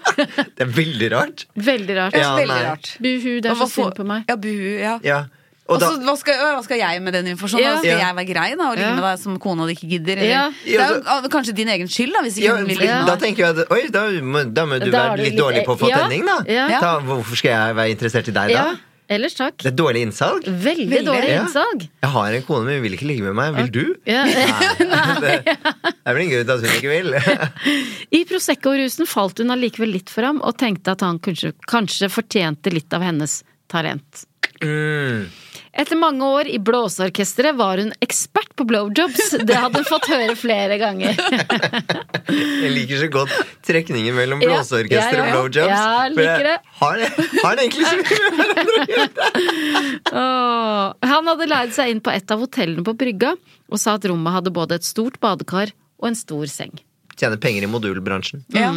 [0.58, 1.46] det er veldig rart.
[1.56, 2.18] Veldig rart.
[2.18, 2.90] Ja, veldig rart.
[3.00, 4.26] Buhu, det er så synd på meg.
[4.28, 4.98] Ja, buhu, ja.
[5.06, 5.22] Ja.
[5.64, 7.64] Og da, så, hva, skal, hva skal jeg med den informasjonen?
[7.64, 7.76] Ja.
[7.80, 8.96] Skal jeg være grei da, og ligge Ja.
[8.98, 10.20] med deg som kona di ikke gidder?
[10.28, 10.42] Ja.
[10.66, 12.98] Det er jo kanskje din egen skyld, da, hvis ikke ja, vil ja.
[13.08, 15.62] da tenker jeg at Oi, da må, da må du Da være litt litt- dårlig
[15.64, 16.36] på å få ja, tenning, da.
[16.44, 16.66] ja.
[16.84, 18.66] Da, hvorfor skal jeg være interessert i deg da?
[19.12, 19.58] Ellers takk.
[19.60, 20.46] Det er dårlig innsalg.
[20.48, 21.06] Veldig, Veldig.
[21.10, 21.42] dårlig Ja.
[21.44, 21.82] innsalg.
[22.02, 23.54] Jeg har en kone, men hun vil ikke ligge med meg.
[23.58, 23.94] Vil du?
[24.08, 24.22] Ja.
[24.24, 25.16] Nei.
[25.24, 27.10] Det, det er vel en grunn til at hun ikke vil.
[28.18, 32.72] I Prosecco-rusen falt hun allikevel litt for ham, og tenkte at han kanskje, kanskje fortjente
[32.72, 34.24] litt av hennes talent.
[34.64, 35.28] Mm.
[35.74, 39.32] Etter mange år i blåseorkesteret var hun ekspert på blowjobs.
[39.42, 41.18] Det hadde hun fått høre flere ganger.
[42.62, 43.34] Jeg liker så godt
[43.66, 45.24] trekningen mellom Ja, blåseorkester ja, ja.
[45.24, 45.72] og blowjobs.
[45.72, 46.54] Ja, jeg liker det.
[46.78, 47.08] Har det,
[47.42, 49.26] har det egentlig mye med hverandre å gjøre?
[51.14, 53.34] Han hadde leid seg inn på et av hotellene på brygga,
[53.70, 56.74] og sa at rommet hadde både et stort badekar og en stor seng.
[57.18, 58.46] Tjener penger i modulbransjen.
[58.54, 58.70] Ja.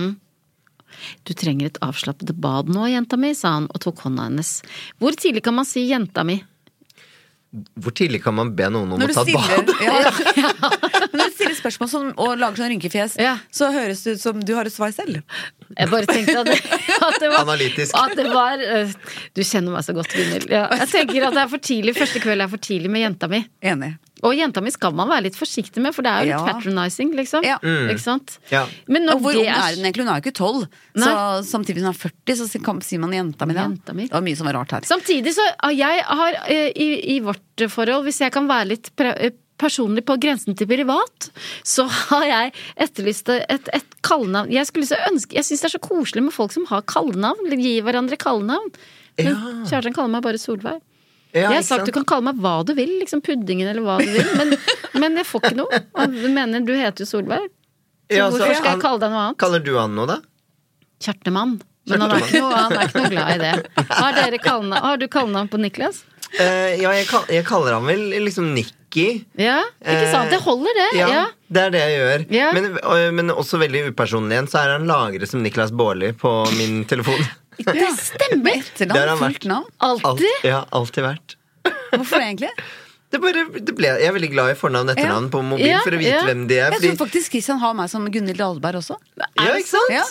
[1.27, 4.59] Du trenger et avslappet bad nå, jenta mi, sa han og tok hånda hennes.
[5.01, 6.39] Hvor tidlig kan man si jenta mi?
[7.79, 9.69] Hvor tidlig kan man be noen om å ta et bad?
[9.87, 10.11] ja.
[11.11, 13.37] Men når du stiller spørsmål sånn, og lager sånn rynkefjes, Ja.
[13.55, 15.21] så høres det ut som du har et svar selv.
[15.71, 16.57] Jeg bare tenkte at det,
[16.97, 17.95] at det var Analytisk.
[17.97, 18.91] At det var øh,
[19.35, 20.49] Du kjenner meg så godt, Gunhild.
[20.51, 21.95] Ja, jeg tenker at det er for tidlig.
[21.97, 23.41] Første kveld er for tidlig med jenta mi.
[23.63, 23.93] Enig.
[24.25, 26.53] Og jenta mi skal man være litt forsiktig med, for det er jo litt Ja.
[26.53, 27.43] patronizing, liksom.
[27.45, 27.57] Ja.
[27.61, 28.39] Ikke sant?
[28.49, 28.65] Ja.
[28.87, 30.03] Men når Og hvor ung er hun egentlig?
[30.05, 30.67] Hun er jo ikke tolv.
[30.97, 31.11] Så
[31.45, 32.47] samtidig som hun er 40, så
[32.81, 33.53] sier man jenta mi.
[33.53, 34.07] Jenta mi.
[34.07, 34.81] Det var mye som var rart her.
[34.81, 38.89] Samtidig så har jeg har eh, i, i vårt forhold, hvis jeg kan være litt
[38.95, 41.29] pre eh, personlig på grensen til privat,
[41.65, 44.51] så har jeg etterlyst et, et kallenavn.
[44.53, 47.81] Jeg skulle ønske Jeg syns det er så koselig med folk som har kallenavn, gir
[47.81, 48.69] hverandre kallenavn.
[49.17, 49.33] Men Ja.
[49.65, 50.81] kjæresten kaller meg bare Solveig.
[51.37, 53.97] Ja, jeg har sagt du kan kalle meg hva du vil, liksom puddingen eller hva
[54.01, 54.53] du vil, men,
[55.03, 55.81] men jeg får ikke noe.
[56.17, 57.47] Du mener du heter jo Solberg,
[58.09, 59.39] Så Ja, altså, hvorfor skal jeg kalle deg noe annet?
[59.45, 60.19] Kaller du han noe, da?
[61.03, 61.57] Kjertemann.
[61.87, 63.51] Men han er, noe, han er ikke noe glad i det.
[63.95, 66.01] Har, dere kallenavn- har du kallenavn på Niklas?
[66.35, 69.05] Uh, ja, jeg, kal jeg kaller han vel liksom Nikki.
[69.39, 70.33] Ja, ikke sant?
[70.33, 70.87] Det holder, det.
[70.99, 71.21] Ja, Ja.
[71.53, 72.25] det er det jeg gjør.
[72.35, 72.49] Ja.
[72.57, 76.33] Men, og, men også veldig upersonlig igjen, så er han lagret som Niklas Baarli på
[76.57, 77.23] min telefon.
[77.57, 78.59] Det stemmer!
[78.61, 79.69] Etternavn, fullt navn.
[79.77, 80.05] Alltid?
[80.05, 80.49] Alt, Alltid?
[80.49, 81.37] ja, alltid vært.
[81.93, 82.51] Hvorfor egentlig?
[83.07, 85.77] Det bare, det ble, jeg er veldig glad i fornavn og etternavn på mobil Ja,
[85.79, 86.23] for å vite ja.
[86.27, 86.73] hvem de er.
[86.73, 88.97] Jeg Fordi, tror faktisk Kristian har meg som Gunhild Dahlberg også.
[89.15, 89.93] ja, ikke sant?
[89.95, 90.03] Ja.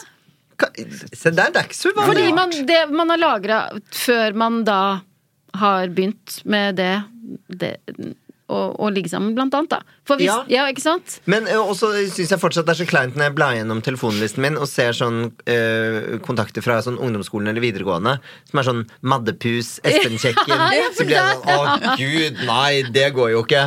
[1.13, 2.07] Se der, det er ikke så uvanlig.
[2.15, 3.59] Fordi man, det man har lagra
[3.93, 4.79] før man da
[5.61, 6.95] har begynt med det,
[7.53, 7.75] det
[8.49, 9.81] å, å ligge sammen, blant annet, da.
[10.07, 10.45] For hvis, Ja.
[10.49, 10.65] ja.
[10.71, 11.17] ikke sant?
[11.27, 14.57] Men også syns jeg fortsatt det er så kleint når jeg blar gjennom telefonlisten min
[14.61, 18.17] og ser sånn ø, kontakter fra sånn ungdomsskolen eller videregående
[18.51, 20.55] som er sånn Maddepus, Espen-kjekken.
[20.77, 23.65] Ja, så blir jeg sånn Å, gud, nei, det går jo ikke.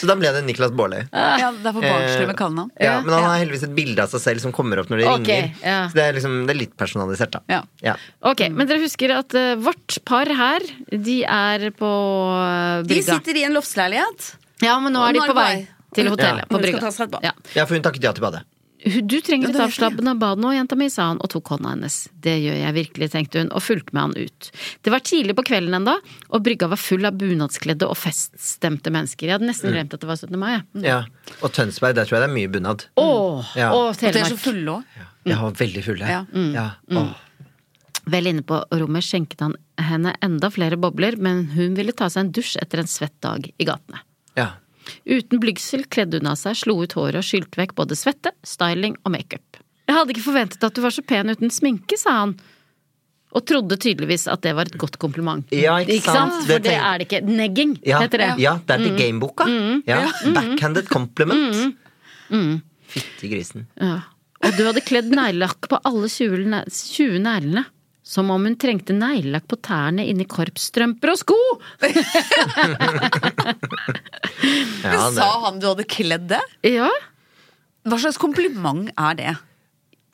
[0.00, 1.04] Så da ble det Niklas Baarli.
[1.12, 2.70] Ja, det er for barnslig Eh, med kallenavn.
[2.80, 5.06] Ja, men han har heldigvis et bilde av seg selv som kommer opp når de
[5.10, 5.56] okay, ringer.
[5.62, 5.78] ja.
[5.90, 7.40] Så det er, liksom, det er litt personalisert, da.
[7.52, 7.60] Ja.
[7.84, 7.94] Ja.
[8.26, 11.90] Ok, Men dere husker at uh, vårt par her, de er på
[12.86, 12.88] brygga.
[12.88, 14.15] De sitter i en loftsleilighet.
[14.62, 16.44] Ja, men nå er de på vei til hotellet.
[16.44, 16.50] Ja.
[16.50, 17.20] På brygga.
[17.22, 17.32] Ja.
[17.54, 18.44] ja, for hun takket ja til badet.
[18.86, 21.94] Du trenger Ja, et avslappende bad nå, jenta mi, sa han og tok hånda hennes.
[22.22, 24.50] Det gjør jeg virkelig, tenkte hun, og fulgte med han ut.
[24.86, 25.96] Det var tidlig på kvelden enda,
[26.30, 29.26] og brygga var full av bunadskledde og feststemte mennesker.
[29.26, 30.38] Jeg hadde nesten glemt at det var 17.
[30.38, 30.84] mai, Mm.
[30.84, 31.00] Ja.
[31.42, 32.86] Og Tønsberg, der tror jeg det er mye bunad.
[32.96, 33.72] Åh, Ja.
[33.72, 34.44] og Og de er så Telemark.
[34.44, 34.84] fulle òg.
[35.26, 35.40] Ja.
[35.42, 36.06] var veldig fulle.
[36.06, 36.24] Ja.
[36.54, 36.70] Ja.
[36.92, 37.14] Åh.
[38.06, 42.20] Vel inne på rommet skjenket han henne enda flere bobler, men hun ville ta seg
[42.26, 43.98] en dusj etter en svett dag i gatene.
[44.36, 44.50] Ja.
[45.06, 48.94] Uten blygsel kledde hun av seg, slo ut håret og skylte vekk både svette, styling
[49.04, 49.58] og makeup.
[49.86, 52.36] Jeg hadde ikke forventet at du var så pen uten sminke, sa han.
[53.36, 55.44] Og trodde tydeligvis at det var et godt kompliment.
[55.52, 56.38] Ja, ikke sant?
[56.46, 57.20] For Det er det ikke.
[57.26, 58.28] Negging Ja, heter det.
[58.40, 59.44] ja, det er til gameboka.
[59.86, 59.98] Ja.
[60.32, 61.76] Backhanded compliment.
[62.86, 63.66] Fytti grisen.
[63.80, 63.98] Ja.
[64.44, 67.64] Og du hadde kledd neglelakk på alle 20 ne- 20 neglene.
[68.06, 71.38] Som om hun trengte neglelakk på tærne inni korpsstrømper og sko!
[74.86, 76.40] Ja, Men det, sa han du hadde kledd det?
[76.68, 76.88] Ja.
[77.86, 79.32] Hva slags kompliment er det?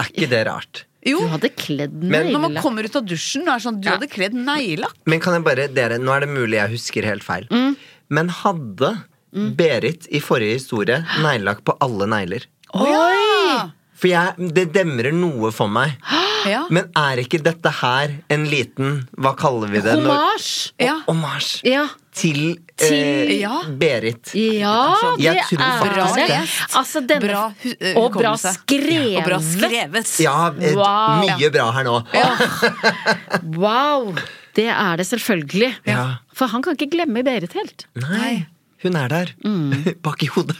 [0.02, 0.84] er ikke det rart?
[1.06, 3.88] Jo, Du hadde kledd Men- når man kommer ut av dusjen, er det sånn Du
[3.90, 4.94] hadde kledd neglelakk.
[5.06, 7.46] Men kan jeg bare, dere, nå er det mulig jeg husker helt feil.
[7.50, 7.76] Mm.
[8.08, 8.92] Men hadde
[9.32, 12.46] Berit i forrige historie neglelakk på alle negler?
[12.74, 13.70] Oi!
[13.94, 15.98] For jeg, det demrer noe for meg.
[16.48, 16.66] Ja.
[16.70, 19.94] Men er ikke dette her en liten Hva kaller vi det?
[20.00, 20.72] når- Hommage!
[20.80, 20.94] ja.
[21.06, 21.86] Hommage Ja.
[22.12, 23.62] til, Til- eh, Ja.
[23.68, 24.34] Berit.
[24.34, 26.28] Ja, det Jeg er tror faktisk det.
[26.28, 26.40] det.
[26.76, 27.44] Altså, denne, Bra
[27.80, 29.16] eh, og bra skrevet.
[29.18, 30.20] Og bra skrevet.
[30.20, 31.24] Ja, eh, Wow.
[31.38, 31.96] mye bra her nå.
[33.56, 34.14] Wow!
[34.54, 35.74] Det er det selvfølgelig.
[35.88, 36.16] Ja.
[36.36, 37.86] For han kan ikke glemme Berit helt.
[37.96, 38.46] Nei,
[38.82, 39.32] hun er der.
[39.44, 39.94] Mm.
[40.04, 40.58] Bak i hodet.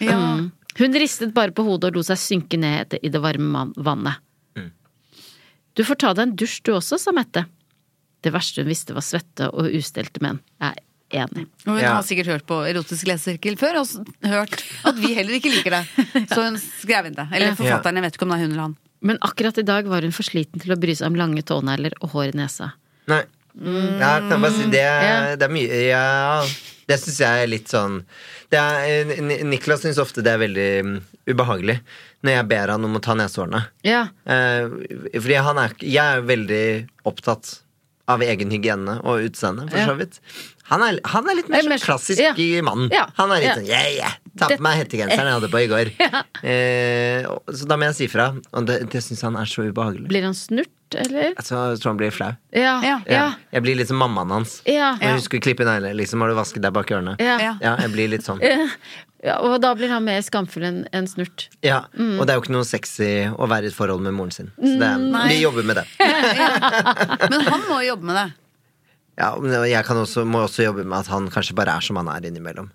[0.79, 4.17] Hun ristet bare på hodet og lot seg synke ned i det varme vannet.
[5.73, 5.77] Mm.
[5.79, 7.47] Du får ta deg en dusj du også, sa Mette.
[8.23, 10.39] Det verste hun visste var svette og ustelte menn.
[10.61, 10.77] Jeg
[11.13, 11.47] er enig.
[11.67, 11.95] Og hun Ja.
[11.97, 16.29] har sikkert hørt på Erotisk lesesirkel før, og hørt at vi heller ikke liker det.
[16.31, 17.27] Så hun skrev inn det.
[17.33, 18.77] Eller forfatteren, jeg vet ikke om det er hun eller han.
[19.03, 21.93] Men akkurat i dag var hun for sliten til å bry seg om lange tånegler
[22.01, 22.73] og hår i nesa.
[23.09, 23.25] Nei.
[23.59, 25.03] Ja, kan bare si, det, Mm.
[25.03, 25.25] Ja.
[25.33, 26.47] er, det er mye Ja,
[26.89, 28.05] det syns jeg er litt sånn
[28.49, 31.81] det er, Niklas syns ofte det er veldig mm, ubehagelig
[32.23, 33.65] når jeg ber han om å ta nesehårene.
[33.87, 34.05] Ja.
[34.25, 34.71] Eh,
[35.19, 36.65] fordi han er, jeg er veldig
[37.11, 37.59] opptatt
[38.13, 40.19] av egen hygiene og utseende, for så vidt.
[40.73, 42.33] Han er, han er litt mer Er mer- sånn klassisk ja.
[42.67, 42.89] mann.
[42.93, 43.07] Ja.
[43.19, 43.55] Han er litt Ja.
[43.59, 44.13] sånn yeah, yeah.
[44.39, 45.93] Ta på meg hettegenseren jeg hadde på i går.
[46.43, 47.23] Eh,
[47.55, 48.33] så da må jeg si fra.
[48.59, 50.09] Og det, det syns han er så ubehagelig.
[50.11, 51.33] Blir han snurt, eller?
[51.43, 52.33] Så jeg tror han blir flau.
[52.53, 52.75] Ja.
[52.85, 52.99] Ja.
[53.09, 53.25] Ja.
[53.53, 54.59] Jeg blir litt som mammaen hans.
[54.69, 54.93] Ja.
[55.01, 57.17] Når hun skulle klippe negler, liksom, har du vasket deg bak ørene?
[57.23, 57.39] Ja.
[57.63, 58.43] Jeg blir litt sånn.
[59.23, 61.45] Ja, og da blir han mer skamfull enn en snurt.
[61.63, 62.17] Ja, Mm.
[62.19, 64.49] Og det er jo ikke noe sexy å være i et forhold med moren sin.
[64.59, 64.89] Så det,
[65.31, 65.85] vi jobber med det.
[67.31, 68.25] Men han må jo jobbe med det.
[69.21, 72.01] Ja, men jeg kan også, må også jobbe med at han kanskje bare er som
[72.01, 72.73] han er innimellom.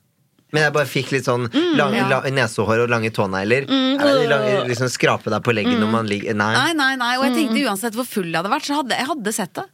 [0.55, 2.05] Men jeg bare fikk litt sånn lang, ja.
[2.07, 3.65] la, nesehår og lange tånegler.
[3.67, 6.53] Mm, det liksom Skrape deg på leggen når man ligger Nei.
[6.55, 9.09] Nei, nei, nei, og jeg tenkte uansett hvor full jeg hadde vært, så hadde jeg
[9.11, 9.67] hadde sett det.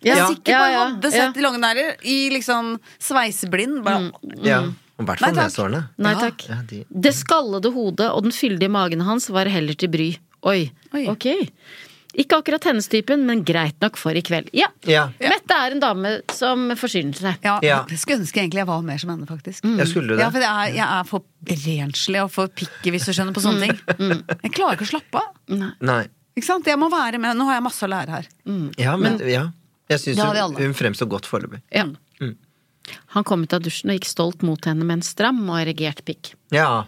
[0.00, 0.14] Ja.
[0.14, 3.82] Jeg er sikker på Ja, jeg hadde sett de lange negler i liksom sveiseblind.
[3.84, 4.10] Bare,
[4.44, 4.62] Ja.
[5.00, 5.80] I hvert fall nesehårene.
[6.04, 6.42] Nei takk.
[6.50, 10.10] Ja, de, Det skallede hodet og den fyldige magen hans var heller til bry.
[10.44, 10.70] Oi.
[10.92, 11.06] Oi.
[11.08, 11.26] Ok.
[12.18, 14.48] Ikke akkurat hennes typen, men greit nok for i kveld.
[14.56, 14.66] Ja.
[14.88, 15.04] ja.
[15.22, 17.36] Mette er en dame som forsyner seg.
[17.46, 17.76] ja, Ja.
[17.88, 19.62] Jeg skulle ønske egentlig jeg var mer som henne, faktisk.
[19.64, 20.24] Jeg skulle det.
[20.24, 21.22] Ja, for jeg er, jeg er for
[21.66, 24.24] renslig og for picky, hvis du skjønner, på sånne ting.
[24.42, 25.30] Jeg klarer ikke å slappe av.
[25.86, 26.02] Nei.
[26.34, 26.66] Ikke sant?
[26.66, 27.36] Jeg må være med.
[27.38, 28.28] Nå har jeg masse å lære her.
[28.80, 29.46] Ja, men, ja.
[29.90, 31.62] Jeg syns hun, hun fremstår godt foreløpig.
[31.74, 31.86] Ja.
[33.14, 36.00] Han kom ut av dusjen og gikk stolt mot henne med en stram og erigert
[36.06, 36.32] pikk.
[36.54, 36.86] Ja.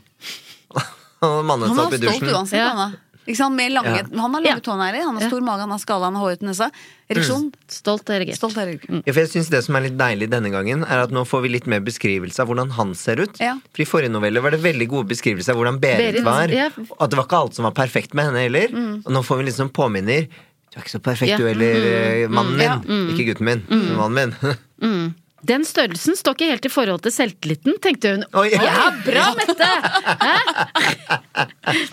[1.23, 2.31] Han mannet seg opp i stolt dusjen.
[2.35, 2.71] uansett, Ja.
[2.75, 2.95] han er.
[2.97, 3.12] Ikke sant?
[3.27, 4.03] Med lange, Ja.
[4.21, 4.61] Han har lange Ja.
[4.61, 5.29] tånegler, han har Ja.
[5.29, 6.71] stor mage, han har skala, han har hår uten nesa.
[7.09, 7.53] Ereksjon.
[7.69, 8.37] Stolt erigert.
[8.37, 8.87] Stolt erigert.
[8.89, 9.03] Mm.
[9.07, 11.43] Ja, for jeg synes Det som er litt deilig denne gangen, er at nå får
[11.43, 13.39] vi litt mer beskrivelse av hvordan han ser ut.
[13.39, 13.55] Ja.
[13.73, 16.49] For I forrige novelle var det veldig gode beskrivelser av hvordan Berit, Berit, var.
[16.49, 16.71] ja.
[16.77, 18.69] Og at det var ikke alt som var perfekt med henne heller.
[19.07, 20.29] Og nå får vi liksom påminner.
[20.73, 21.37] Du er ikke så perfekt, Ja.
[21.37, 22.65] du heller, eh, mannen min.
[22.67, 22.79] Ja.
[23.13, 24.35] Ikke gutten min, men mannen
[24.81, 25.15] min.
[25.45, 28.25] Den størrelsen står ikke helt i forhold til selvtilliten, tenkte hun.
[28.33, 28.51] Oi.
[28.53, 29.67] Ja, bra, Mette!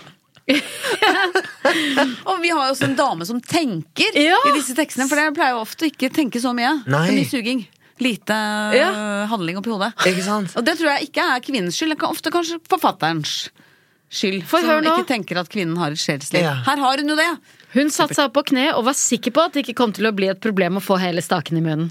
[2.30, 4.38] Og vi har jo også en dame som tenker Ja.
[4.48, 6.72] i disse tekstene, for jeg pleier jo ofte å ikke tenke så mye.
[6.90, 7.04] Nei.
[7.10, 7.62] Det mye suging.
[8.00, 8.36] Lite
[8.76, 8.90] Ja.
[8.90, 9.92] øh, handling oppi hodet.
[10.08, 10.54] Ikke sant?
[10.56, 13.50] Og det tror jeg ikke er kvinnens skyld, det er ofte kanskje forfatterens
[14.10, 14.42] skyld.
[14.48, 14.94] For som hør nå.
[14.98, 16.40] ikke tenker at kvinnen har et sjelsliv.
[16.42, 16.54] Ja.
[16.66, 17.30] Her har hun jo det!
[17.76, 20.08] Hun satte seg opp på kne og var sikker på at det ikke kom til
[20.08, 21.90] å bli et problem å få hele staken i munnen.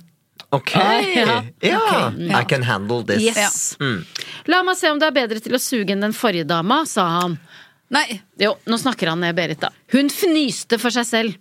[0.52, 0.74] Ok.
[0.74, 1.44] Ja.
[1.62, 2.10] Ja.
[2.40, 3.22] I can handle this.
[3.22, 3.78] Yes.
[3.80, 4.02] Mm.
[4.50, 7.06] La meg se om du er bedre til å suge enn den forrige dama, sa
[7.22, 7.38] han.
[7.90, 9.72] Nei, Jo, nå snakker han ned Berit, da.
[9.94, 11.38] Hun fnyste for seg selv.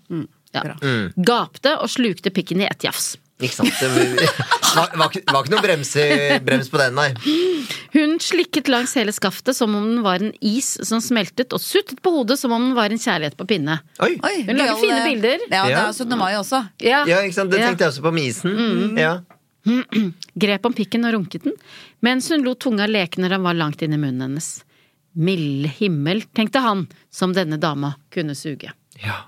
[0.54, 0.62] Ja.
[0.80, 1.10] Mm.
[1.28, 3.16] Gapte og slukte pikken i ett jafs.
[3.38, 3.70] Ikke sant?
[3.78, 3.86] Det
[4.74, 5.92] var, var, ikke- var ikke noe brems,
[6.42, 7.12] brems på den, nei.
[7.94, 12.00] Hun slikket langs hele skaftet som om den var en is som smeltet, og suttet
[12.02, 13.76] på hodet som om den var en kjærlighet på pinne.
[14.02, 14.16] Oi.
[14.26, 15.44] Oi, Hun lager gøyal, fine eh, bilder.
[15.52, 16.18] Ja, det er 17.
[16.18, 16.64] mai også.
[16.82, 17.52] Ja, Ja, ikke sant?
[17.54, 18.98] Det tenkte jeg også på med isen.
[18.98, 19.14] Ja.
[20.42, 21.54] Grep om pikken og runket den,
[22.02, 24.64] mens hun lot tunga leke når den var langt inn i munnen hennes.
[25.18, 28.70] Milde himmel, tenkte han, som denne dama kunne suge.
[29.02, 29.24] ja.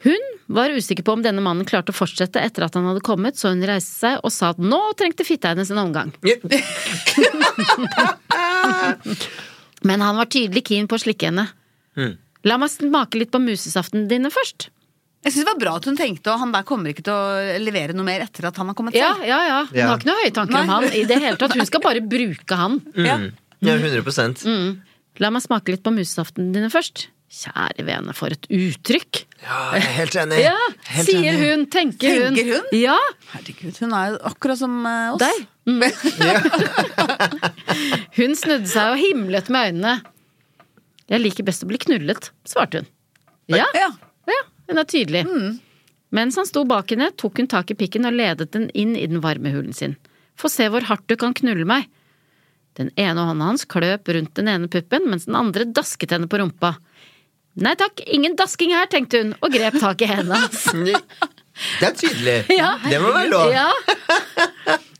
[0.00, 0.16] Hun
[0.48, 3.50] var usikker på om denne mannen klarte å fortsette etter at han hadde kommet, så
[3.52, 6.14] hun reiste seg og sa at nå trengte fitta hennes en omgang.
[9.84, 11.46] Men han var tydelig keen på å slikke henne.
[12.00, 12.14] Mm.
[12.48, 14.70] La meg smake litt på musesaften dine først.
[15.20, 17.60] Jeg synes det var bra at hun tenkte, og han der kommer ikke til å
[17.60, 19.26] levere noe mer etter at han har kommet Ja, selv.
[19.28, 19.58] ja, ja.
[19.68, 19.88] Hun Ja.
[19.90, 21.52] har ikke noe høye tanker om han i det hele tatt.
[21.60, 22.80] Hun skal bare bruke han.
[22.96, 23.18] Ja.
[23.62, 24.80] Ja 100
[25.20, 27.08] La meg smake litt på musesaftene dine først.
[27.30, 29.20] Kjære vene, for et uttrykk!
[29.44, 30.38] Ja, jeg er helt enig.
[30.48, 30.56] Ja,
[30.96, 31.46] Helt sier enig.
[31.52, 32.34] hun, tenker hun.
[32.34, 32.66] Tenker hun?
[32.74, 32.96] Ja,
[33.34, 35.22] Herregud, hun er jo akkurat som eh, oss.
[35.22, 35.36] deg.
[38.18, 39.94] Hun snudde seg og himlet med øynene.
[41.10, 42.88] Jeg liker best å bli knullet, svarte hun.
[43.50, 43.88] Ja, Ja.
[44.30, 44.40] ja.
[44.70, 45.24] hun er tydelig.
[46.14, 49.06] Mens han sto bak henne, tok hun tak i pikken og ledet den inn i
[49.10, 49.96] den varme hulen sin.
[50.38, 51.88] Få se hvor hardt du kan knulle meg.
[52.78, 56.38] Den ene hånda hans kløp rundt den ene puppen, mens den andre dasket henne på
[56.38, 56.76] rumpa.
[57.60, 60.68] Nei takk, ingen dasking her, tenkte hun, og grep tak i hendene hans.
[61.80, 62.36] Det er tydelig.
[62.60, 62.76] Ja.
[62.86, 63.50] Det må være lov.
[63.52, 63.68] Ja.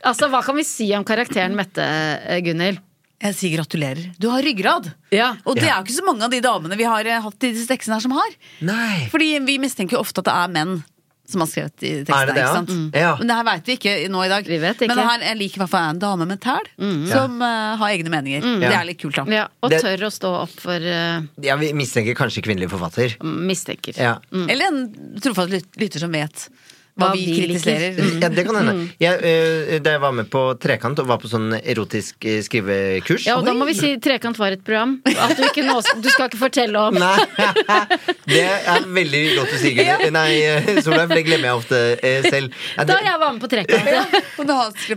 [0.01, 2.79] Altså, hva kan vi si om karakteren Mette, eh, Gunhild?
[3.21, 4.07] Jeg sier gratulerer.
[4.17, 4.87] Du har ryggrad.
[5.13, 5.35] Ja.
[5.45, 5.75] Og det Ja.
[5.75, 7.99] er jo ikke så mange av de damene vi har eh, hatt i disse tekstene
[7.99, 8.31] her som har.
[8.65, 9.03] Nei.
[9.13, 10.79] Fordi vi mistenker jo ofte at det er menn
[11.31, 12.19] som har skrevet i tekstene.
[12.21, 12.73] Er det det, ikke sant?
[12.75, 12.87] Mm.
[13.01, 13.11] Ja.
[13.19, 14.49] Men det her veit vi ikke nå i dag.
[14.51, 14.89] Vi vet ikke.
[14.95, 16.69] Men her, jeg liker i hvert fall en dame med tæl
[17.11, 18.47] som uh, har egne meninger.
[18.61, 19.25] Det er litt kult, da.
[19.31, 21.23] Ja, og Det- tør å stå opp for uh...
[21.43, 23.17] Ja, vi mistenker kanskje kvinnelig forfatter.
[23.23, 23.97] mistenker.
[23.97, 24.17] Ja.
[24.31, 24.81] Eller en
[25.21, 26.49] trofast lytter som vet
[26.99, 27.99] hva, vi kritiserer.
[28.21, 28.73] Ja, det kan hende.
[28.77, 28.87] Mm.
[29.01, 33.25] Jeg, eh, da jeg var med på Trekant og var på sånn erotisk eh, skrivekurs
[33.29, 34.97] Ja, og da må vi si Trekant var et program.
[35.07, 37.15] At du ikke nå Du skal ikke fortelle om Nei,
[38.31, 40.11] det er veldig godt å si, Gunhild.
[40.15, 42.55] Nei, eh, Solveig, for det glemmer jeg ofte eh, selv.
[42.75, 43.91] Ja, Da det- jeg var med på Trekant.
[43.91, 44.03] Ja.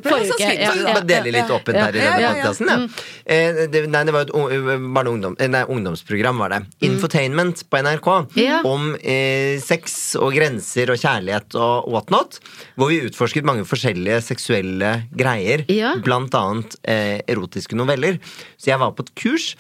[0.05, 0.73] Forrige uke, ja.
[0.75, 0.93] da.
[0.99, 2.89] bare dele litt opp inn her i denne podkasten.
[3.25, 6.61] Eh, det, nei, det var et barne- og ungdom, eh, nei, ungdomsprogram, var det.
[6.89, 8.11] Infotainment på NRK.
[8.41, 8.61] Ja.
[8.67, 12.41] Om eh, sex og grenser og kjærlighet og whatnot.
[12.79, 15.65] Hvor vi utforsket mange forskjellige seksuelle greier.
[15.73, 15.95] Ja.
[16.05, 18.19] Blant annet eh, erotiske noveller.
[18.57, 19.53] Så jeg var på et kurs.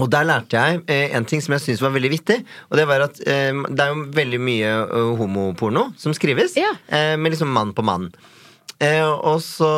[0.00, 2.38] Og der lærte jeg eh, en ting som jeg syns var veldig vittig.
[2.70, 6.56] Og det var at eh, det er jo veldig mye uh, homoporno som skrives.
[6.56, 6.70] Ja.
[6.88, 8.08] Eh, med liksom mann på mann.
[8.82, 9.68] Eh, og så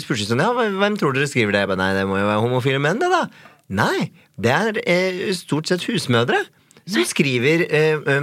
[0.00, 1.60] spurte jeg sånn Ja, hvem- tror dere skriver det?
[1.66, 3.26] Jeg ba, Nei, det må jo være homofile menn, det, da.
[3.68, 4.08] Nei,
[4.40, 6.40] det er eh, stort sett husmødre
[6.88, 7.66] som skriver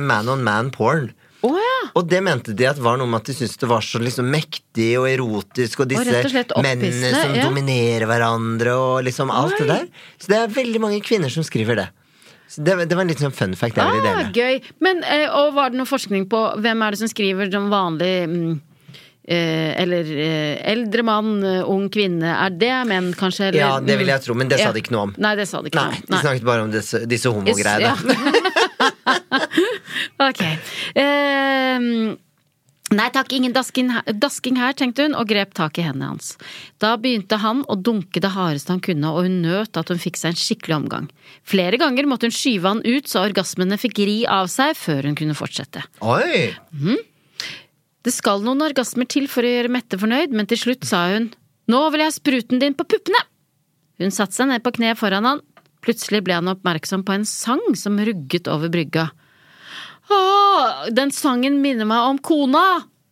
[0.01, 1.11] man on man porn.
[1.95, 4.27] Og det mente de at var noe med at de syntes det var så liksom
[4.27, 7.45] mektig og erotisk, og disse og og mennene som ja.
[7.47, 9.85] dominerer hverandre, og liksom alt det der.
[10.19, 11.87] Så det er veldig mange kvinner som skriver det.
[12.51, 14.35] Så det, det var en liten sånn fun fact jeg ville Ah, dele.
[14.35, 14.59] gøy.
[14.83, 18.11] Men, eh, og var det noe forskning på hvem er det som skriver som vanlig
[18.29, 18.51] mm,
[19.25, 22.35] eh, Eller eh, eldre mann, eh, ung kvinne.
[22.45, 23.49] Er det menn, kanskje?
[23.49, 25.15] Eller, Ja, det vil jeg tro, men det sa de ikke noe om.
[25.17, 26.11] Nei, det sa de ikke Nei, noe om.
[26.11, 27.95] De snakket bare om disse, disse homogreiene.
[27.95, 29.19] Ja.
[30.29, 30.45] ok.
[30.95, 32.15] Um,
[32.93, 33.87] Nei takk, ingen dasking
[34.21, 36.35] dasking her, tenkte hun, og grep tak i hendene hans.
[36.77, 40.19] Da begynte han å dunke det hardeste han kunne, og hun nøt at hun fikk
[40.21, 41.07] seg en skikkelig omgang.
[41.49, 45.17] Flere ganger måtte hun skyve han ut så orgasmene fikk ri av seg før hun
[45.17, 45.81] kunne fortsette.
[46.05, 46.53] Oi!
[48.05, 51.31] Det skal noen orgasmer til for å gjøre Mette fornøyd, men til slutt sa hun
[51.71, 53.23] nå vil jeg ha spruten din på puppene!
[53.97, 55.41] Hun satte seg ned på kne foran han.
[55.81, 59.07] Plutselig ble han oppmerksom på en sang som rugget over brygga.
[60.09, 62.65] Åh, den sangen minner meg om kona!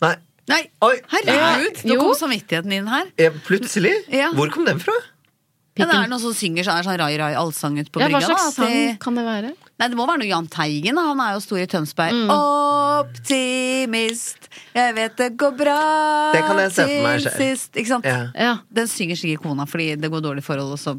[0.03, 0.15] Nei.
[0.51, 0.97] Nei, Oi!
[1.13, 1.85] herregud!
[1.87, 3.07] Nå kom samvittigheten inn her.
[3.19, 3.93] Ja, plutselig?
[4.11, 4.33] Ja.
[4.35, 4.95] Hvor kom den fra?
[5.73, 8.43] Ja, det er noen som synger sånn, sånn rai-rai allsang ute på Ja, hva slags
[8.45, 9.53] da, sang kan det være?
[9.81, 10.99] Nei, det må være noe Jahn Teigen.
[10.99, 11.05] da.
[11.07, 12.13] Han er jo stor i Tønsberg.
[12.13, 12.29] Mm.
[12.99, 15.77] Optimist, jeg vet det går bra
[16.35, 17.71] Det kan jeg se for meg til sist.
[17.73, 18.05] Ikke sant?
[18.05, 18.19] Ja.
[18.37, 18.53] Ja.
[18.69, 20.93] Den synger sikkert kona fordi det går dårlig forhold, og så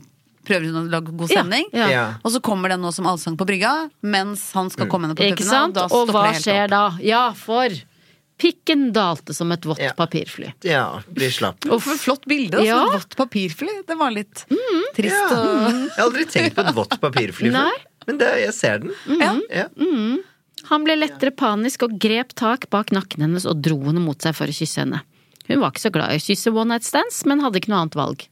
[0.45, 1.67] prøver hun å lage god stemning.
[1.73, 1.89] ja.
[1.91, 2.05] Ja.
[2.25, 5.27] Og så kommer den nå som allsang på brygga, mens han skal komme henne på
[5.33, 5.77] Ikke sant?
[5.91, 6.71] Og hva skjer opp.
[6.71, 6.85] da?
[7.03, 7.69] Ja, for
[8.39, 9.93] pikken dalte som et vått Ja.
[9.95, 10.53] papirfly.
[10.67, 11.65] Ja, blir slapp.
[11.71, 12.59] Og for flott bilde.
[12.59, 12.67] altså.
[12.67, 12.79] Ja.
[12.85, 13.75] Som et vått papirfly.
[13.87, 14.45] Det var litt
[14.97, 15.29] trist Ja.
[15.31, 17.71] og Jeg har aldri tenkt på et vått papirfly før.
[18.07, 18.93] Men det, jeg ser den.
[19.21, 19.39] ja.
[19.51, 19.69] Ja.
[20.71, 24.35] Han ble lettere panisk og grep tak bak nakken hennes og dro henne mot seg
[24.35, 25.03] for å kysse henne.
[25.47, 27.83] Hun var ikke så glad i å kysse one night stands, men hadde ikke noe
[27.85, 28.25] annet valg.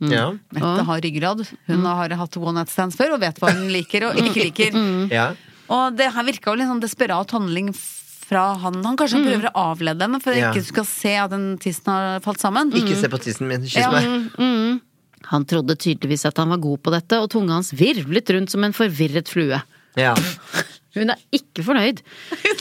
[0.00, 0.30] Ja.
[0.54, 1.40] Mette har ryggrad.
[1.66, 4.78] Hun har hatt one night stands før og vet hva hun liker og ikke liker.
[5.12, 5.32] ja.
[5.68, 8.78] Og det her virka jo litt sånn desperat handling fra han.
[8.84, 10.52] Han kanskje prøver å avlede henne for Ja.
[10.52, 12.70] ikke skal se at den tissen har falt sammen.
[12.72, 13.62] Ikke se på tissen min.
[13.66, 13.90] Kyss Ja.
[13.90, 14.80] meg.
[15.28, 18.64] Han trodde tydeligvis at han var god på dette, og tunga hans virvlet rundt som
[18.64, 19.60] en forvirret flue.
[19.96, 20.14] Ja.
[20.96, 22.00] Hun er ikke fornøyd.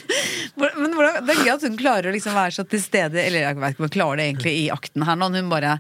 [0.58, 3.44] Men hvordan, Det er gøy at hun klarer å liksom være så til stede Eller
[3.46, 5.30] jeg vet ikke om hun klarer det egentlig i akten her nå.
[5.36, 5.76] Hun bare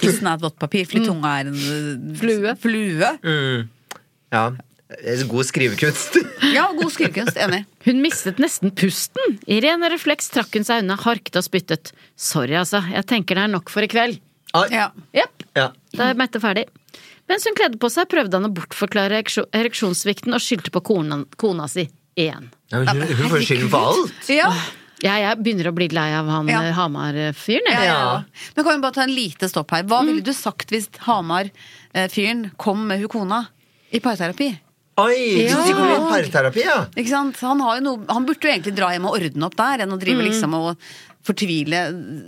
[0.00, 2.54] Tissen er et vått papir, fordi tunga er en Flue.
[2.62, 3.10] flue.
[3.22, 3.68] Mm.
[4.34, 4.46] ja.
[4.96, 6.14] Er God skrivekunst.
[6.56, 7.36] Ja, god skrivekunst.
[7.42, 7.64] Enig.
[7.84, 9.36] Hun mistet nesten pusten.
[9.50, 11.90] I ren refleks trakk hun seg unna, harket og spyttet.
[12.14, 14.20] Sorry, altså, jeg tenker det er nok for i kveld.
[14.72, 14.86] Ja.
[15.12, 15.42] Yep.
[15.58, 15.66] Ja.
[15.98, 16.68] da er Mette ferdig.
[17.28, 21.24] Mens hun kledde på seg, prøvde han å bortforklare ereksjo- ereksjonssvikten og skyldte på kona,
[21.40, 22.50] kona si igjen.
[22.72, 24.28] Ja, hun, hun får skylden for alt.
[24.32, 24.50] Ja.
[25.04, 26.62] Ja, jeg begynner å bli lei av han Ja.
[26.64, 28.44] eh, Hamar-fyren, Ja, ja, ja.
[28.56, 29.82] Men kan vi bare ta en lite stopp her?
[29.84, 33.42] Hva ville du sagt hvis Hamar-fyren kom med hun kona
[33.92, 34.48] i parterapi?
[34.98, 35.44] Oi!
[35.44, 35.58] Ja.
[35.60, 36.78] Psykolog parterapi, ja.
[36.96, 37.36] Ikke sant?
[37.44, 39.92] Han, har jo noe, han burde jo egentlig dra hjem og ordne opp der, enn
[39.92, 40.78] å drive liksom og
[41.26, 41.80] fortvile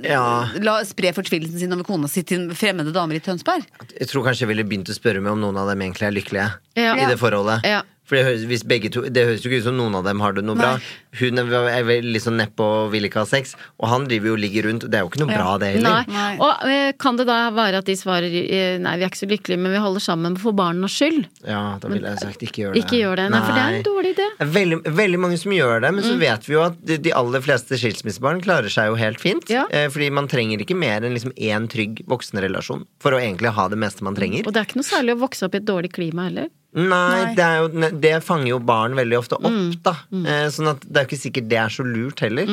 [0.06, 0.22] Ja.
[0.62, 3.64] la, Spre fortvilelsen sin over kona si til fremmede damer i Tønsberg.
[3.98, 6.16] Jeg tror kanskje jeg ville begynt å spørre meg om noen av dem egentlig er
[6.18, 6.94] lykkelige Ja.
[6.96, 7.62] i det forholdet.
[7.64, 7.82] Ja.
[8.08, 10.18] For det høres, hvis begge to, det høres jo ikke ut som noen av dem
[10.24, 10.78] har det noe bra.
[11.20, 14.32] Hun er, er liksom sånn nedpå og vil ikke ha sex, og han driver jo
[14.32, 14.86] og ligger rundt.
[14.88, 16.06] Det er jo ikke noe bra, det heller.
[16.08, 16.30] Nei.
[16.40, 18.32] Og eh, kan det da være at de svarer
[18.80, 21.26] nei, vi er ikke så lykkelige, men vi holder sammen for barnas skyld?
[21.44, 22.80] Ja, da ville jeg sagt ikke gjør det.
[22.86, 24.28] Ikke gjør det, nei, for det er en dårlig idé.
[24.56, 26.20] Veldig, veldig mange som gjør det, men så Mm.
[26.24, 29.48] vet vi jo at de, de aller fleste skilsmissebarn klarer seg jo helt fint.
[29.48, 29.64] Ja.
[29.90, 33.78] fordi man trenger ikke mer enn liksom én trygg voksenrelasjon for å egentlig ha det
[33.78, 34.46] meste man trenger.
[34.46, 36.48] Og det er ikke noe særlig å vokse opp i et dårlig klima heller.
[36.74, 37.68] Nei, Det, er jo,
[37.98, 39.82] det fanger jo barn veldig ofte opp, Mm.
[39.82, 39.94] da.
[40.12, 42.46] Eh, sånn at det er jo ikke sikkert det er så lurt heller.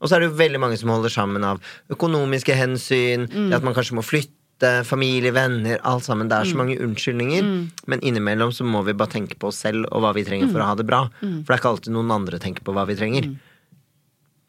[0.00, 1.60] Og så er det jo veldig mange som holder sammen av
[1.90, 3.52] økonomiske hensyn, Mm.
[3.54, 6.28] at man kanskje må flytte, familie, venner, alt sammen.
[6.28, 6.56] Det er så Mm.
[6.56, 7.42] mange unnskyldninger.
[7.42, 7.70] Mm.
[7.86, 10.58] Men innimellom så må vi bare tenke på oss selv og hva vi trenger for
[10.60, 10.62] Mm.
[10.64, 11.10] å ha det bra.
[11.22, 11.44] Mm.
[11.44, 13.22] For det er ikke alltid noen andre tenker på hva vi trenger.
[13.24, 13.36] Nå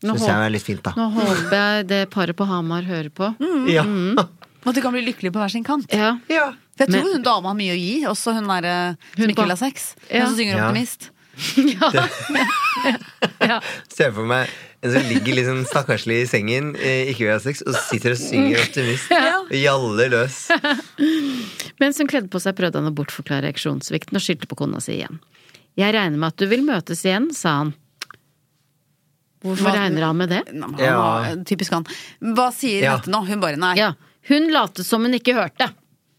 [0.04, 0.92] Syns synes jeg er litt fint, da.
[0.98, 3.32] Nå håper jeg det paret på Hamar hører på.
[3.74, 3.84] Ja.
[3.88, 5.88] Og at de kan bli lykkelige på hver sin kant.
[5.96, 6.18] Ja.
[6.28, 8.74] For jeg tror Men- hun dama har mye å gi, også hun derre
[9.16, 9.94] som ikke vil ha sex.
[10.12, 10.26] Ja.
[10.26, 10.66] Hun som synger Ja.
[10.68, 11.10] optimist.
[13.94, 14.50] Ser for meg
[14.86, 18.20] en som ligger liksom stakkarslig i sengen, eh, ikke vil ha sex, og sitter og
[18.22, 19.10] synger optimist.
[19.10, 19.40] Ja.
[19.42, 20.38] Og Jaller løs.
[21.82, 25.00] Mens hun kledde på seg, prøvde han å bortforklare ereksjonssvikten og skyldte på kona si
[25.00, 25.18] igjen.
[25.78, 27.74] Jeg regner med at du vil møtes igjen, sa han.
[29.48, 30.42] Hvorfor Hva- regner han med det?
[30.52, 31.36] Han ja.
[31.48, 31.86] Typisk han.
[32.36, 32.98] Hva sier Ja.
[32.98, 33.24] Mette nå?
[33.28, 33.76] Hun bare nei.
[33.80, 33.94] Ja.
[34.28, 35.70] Hun lot som hun ikke hørte.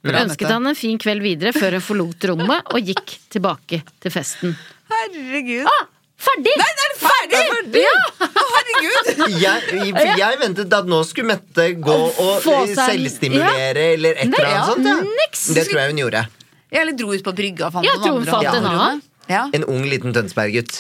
[0.02, 0.54] Bra, Ønsket Mette.
[0.54, 4.54] han en fin kveld videre før hun forlot rommet og gikk tilbake til festen.
[4.88, 5.66] Herregud.
[5.68, 5.84] Ah,
[6.16, 6.54] ferdig!
[6.60, 7.82] Nei, det er ferdig!
[7.82, 8.28] Ja!
[8.54, 9.40] Herregud!
[9.42, 12.46] Jeg, jeg ventet at nå skulle Mette gå og
[12.78, 13.92] selvstimulere ja.
[13.98, 14.86] eller et eller annet sånt.
[14.86, 14.96] Ja.
[15.24, 15.46] Niks.
[15.58, 16.24] Det tror jeg hun gjorde.
[16.70, 18.32] Jeg eller dro ut på brygga og fant Jeg noen andre.
[18.32, 19.02] fant å en annen.
[19.28, 19.42] Ja.
[19.56, 20.78] En ung, liten Tønsberg-gutt.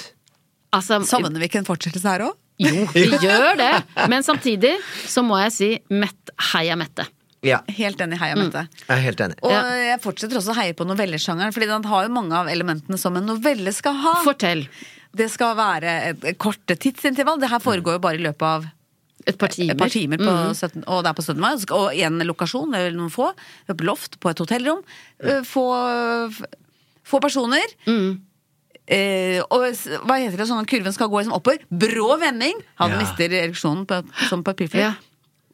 [0.72, 2.34] Altså, Savner vi ikke en fortsettelse her òg?
[2.58, 3.70] Jo, vi gjør det.
[4.10, 4.74] Men samtidig
[5.08, 7.06] så må jeg si Mett, heia Mette.
[7.46, 8.18] Ja, Helt enig.
[8.18, 8.48] Heia Mm.
[8.48, 8.64] Mette.
[8.82, 9.36] jeg er helt enig.
[9.46, 12.98] Og jeg fortsetter også å heie på novellesjangeren, Fordi den har jo mange av elementene
[12.98, 14.14] som en novelle skal ha.
[14.26, 14.66] Fortell.
[15.14, 17.38] Det skal være et korte tidsintervall.
[17.40, 18.66] Det her foregår jo bare i løpet av
[19.26, 19.72] Et par timer.
[19.72, 20.54] et par timer på Mm.
[20.54, 21.40] 17, og det er på 17.
[21.40, 21.54] mai.
[21.70, 23.30] Og en lokasjon, eller noen få.
[23.70, 24.82] På loft, på et hotellrom.
[25.22, 25.64] Eh, Få,
[27.08, 27.64] få personer.
[27.86, 28.20] Mm.
[28.88, 29.66] Eh, og
[30.08, 31.60] hva heter det, sånn at kurven skal gå liksom oppover.
[31.68, 32.56] Brå vending!
[32.80, 32.98] Han Ja.
[33.02, 33.98] mister ereksjonen på,
[34.30, 34.80] som papirfly.
[34.80, 34.94] Ja.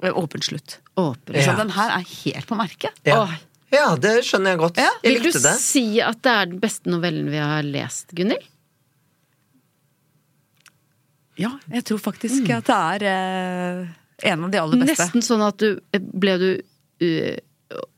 [0.02, 0.78] Eh, Åpen slutt.
[0.96, 1.34] Åpen.
[1.34, 1.56] Så Ja.
[1.56, 2.92] den her er helt på merket.
[3.04, 3.24] Ja.
[3.24, 3.34] Åh.
[3.72, 4.76] ja, det skjønner jeg godt.
[4.76, 5.56] Jeg Vil du det.
[5.58, 8.46] si at det er den beste novellen vi har lest, Gunhild?
[11.36, 15.08] Ja, jeg tror faktisk at det er eh, en av de aller beste.
[15.10, 15.80] Nesten sånn at du
[16.14, 16.62] Ble du
[17.02, 17.38] uh,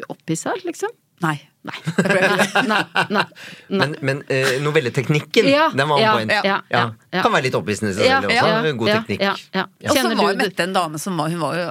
[0.08, 0.88] opphissa, liksom?
[1.20, 1.36] Nei.
[1.66, 1.78] Nei.
[2.06, 3.24] nei, nei, nei.
[3.80, 6.32] Men, men eh, novelleteknikken, Ja, den var on ja, point.
[6.32, 7.22] ja, ja, ja.
[7.24, 8.52] Kan være litt opphissende i seg Ja, selv også.
[8.68, 9.24] ja, God teknikk.
[9.26, 9.64] ja, ja.
[9.90, 11.66] Og så var jo Mette en dame som var Hun var jo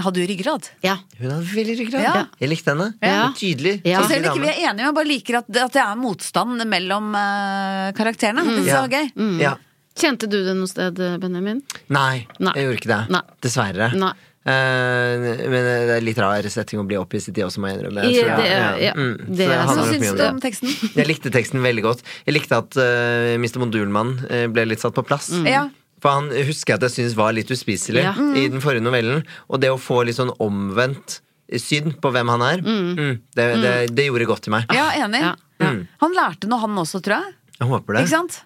[0.00, 0.68] hadde jo ryggrad.
[0.86, 0.98] Ja.
[1.18, 2.02] Hun hadde veldig ryggrad.
[2.04, 2.12] Ja.
[2.38, 2.90] Jeg likte henne.
[3.02, 3.24] Ja.
[3.36, 3.72] Tydelig.
[3.88, 4.02] Ja.
[4.04, 6.62] Så selv om ikke vi er enige, jeg bare liker at, at det er motstand
[6.70, 8.44] mellom uh, karakterene.
[8.46, 8.84] Det jeg Ja.
[8.84, 9.08] var gøy.
[9.18, 9.34] Mm.
[9.42, 9.56] Ja.
[10.00, 11.58] Kjente du det noe sted, Benjamin?
[11.90, 12.52] Nei, Nei.
[12.54, 13.00] jeg gjorde ikke det.
[13.16, 13.22] Nei.
[13.42, 13.90] Dessverre.
[13.98, 14.12] Nei.
[14.40, 15.20] Eh,
[15.52, 18.04] men det er litt rar setting å bli opphisset i også, må jeg innrømme.
[18.08, 18.46] I- Så, det
[18.86, 20.30] ja, Mm, det så Hva nok mye syns om du det.
[20.30, 20.68] om teksten?
[20.96, 22.00] Jeg likte teksten veldig godt.
[22.26, 23.58] Jeg likte at uh, Mr.
[23.60, 25.28] Modulmann eh, ble litt satt på plass.
[25.44, 25.66] Ja.
[26.00, 28.14] For han husker jeg at jeg syntes var litt uspiselig Ja.
[28.16, 29.20] i den forrige novellen.
[29.52, 31.20] Og det å få litt sånn omvendt
[31.60, 34.64] syn på hvem han er, mm, det, det, det gjorde godt til meg.
[34.72, 35.20] Ja, enig.
[35.20, 35.34] Ja.
[35.60, 35.82] Mm.
[36.00, 37.34] Han lærte noe, han også, tror jeg.
[37.60, 38.04] Jeg håper det.
[38.06, 38.38] Ikke sant?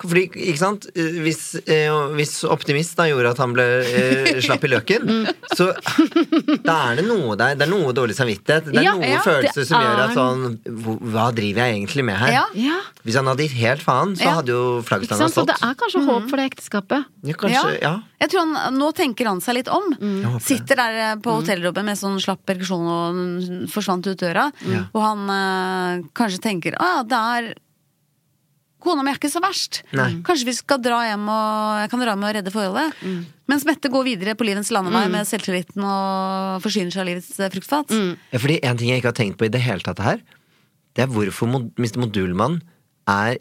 [0.00, 0.86] Fordi, ikke sant?
[0.96, 5.68] Hvis, eh, hvis Optimist da gjorde at han ble eh, slapp i løken, så
[6.64, 7.54] da er det noe der.
[7.58, 8.70] Det er noe dårlig samvittighet.
[8.72, 11.62] Det er Ja, noe ja, følelser det som gjør at er- sånn hvor- Hva driver
[11.66, 12.32] jeg egentlig med her?
[12.32, 12.44] Ja.
[12.58, 14.34] Ja, Hvis han hadde gitt helt faen, så Ja.
[14.40, 15.32] hadde jo ikke stått sant?
[15.34, 15.46] Så stått.
[15.46, 17.04] det er kanskje håp for det ekteskapet.
[17.22, 17.94] Ja, kanskje, ja.
[18.20, 19.84] Jeg tror han, Nå tenker han seg litt om.
[20.00, 20.42] Jeg håper det.
[20.42, 24.50] Sitter der eh, på hotellrommet med sånn slapp ereksjon og forsvant ut døra.
[24.94, 27.54] Og han eh, kanskje tenker ja, det er
[28.80, 29.80] Kona mi er ikke så verst.
[29.96, 30.20] Nei.
[30.22, 32.94] Kanskje vi skal dra hjem og jeg kan dra med å redde forholdet.
[33.50, 37.90] Mens Mette går videre på livets landevei med selvtilliten og forsyner seg av livets fruktfat.
[37.90, 38.16] fruktfat.
[38.32, 40.20] Ja, fordi En ting jeg ikke har tenkt på i det hele tatt her,
[40.94, 41.98] det er hvorfor Mr.
[41.98, 42.60] Modulmann
[43.08, 43.38] er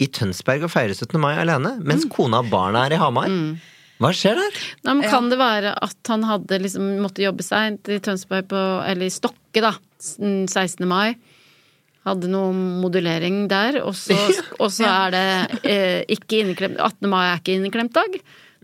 [0.00, 1.20] i Tønsberg og feirer 17.
[1.20, 3.28] mai alene, mens kona og barna er i Hamar.
[4.00, 4.54] Hva skjer der?
[4.86, 8.60] Nei, men Kan det være at han hadde liksom måtte jobbe seint i Tønsberg på
[8.88, 9.74] Eller i Stokke, da.
[10.00, 10.86] s- 16.
[10.88, 11.14] mai.
[12.08, 14.16] Hadde noe modulering der, og så,
[14.62, 15.24] og så er det
[15.68, 17.08] eh, ikke inneklemt 18.
[17.12, 18.20] mai er ikke inneklemt dag.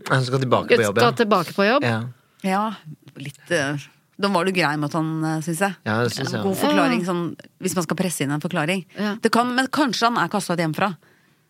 [0.09, 1.17] Han skal tilbake på jobb, Skal ja.
[1.23, 1.85] tilbake på jobb.
[1.87, 1.99] ja.
[2.45, 2.63] Ja,
[3.17, 3.81] litt uh,
[4.21, 5.07] Da var du grei mot han,
[5.41, 5.73] syns jeg.
[5.89, 6.43] Ja, det synes jeg.
[6.45, 7.23] God forklaring, sånn,
[7.65, 8.83] hvis man skal presse inn en forklaring.
[8.93, 9.15] Ja.
[9.21, 10.91] Det kan, men kanskje han er kasta ut hjemmefra.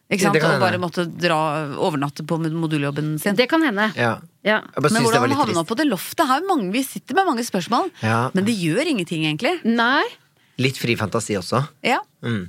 [0.08, 0.40] Ikke sant?
[0.40, 1.38] Og bare måtte dra,
[1.84, 3.36] overnatte på moduljobben sin.
[3.36, 3.90] Det kan hende.
[4.00, 4.14] Ja.
[4.48, 4.62] Ja.
[4.80, 7.92] Men hvordan var han havna på det loftet her, mange, Vi sitter med mange spørsmål,
[8.02, 8.30] Ja.
[8.34, 9.58] men det gjør ingenting, egentlig.
[9.68, 10.06] Nei.
[10.58, 11.64] Litt fri fantasi også.
[11.86, 12.00] Ja.
[12.26, 12.48] Mm.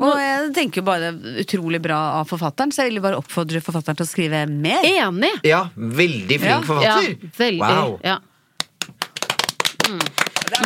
[0.00, 1.12] Og jeg tenker jo bare
[1.42, 4.82] utrolig bra av forfatteren, så jeg vil bare oppfordre forfatteren til å skrive mer.
[4.88, 5.30] Enig!
[5.46, 6.60] Ja, veldig flink Ja.
[6.66, 7.14] forfatter.
[7.14, 7.60] Ja, veldig.
[7.60, 8.00] Wow.
[8.04, 8.18] Ja.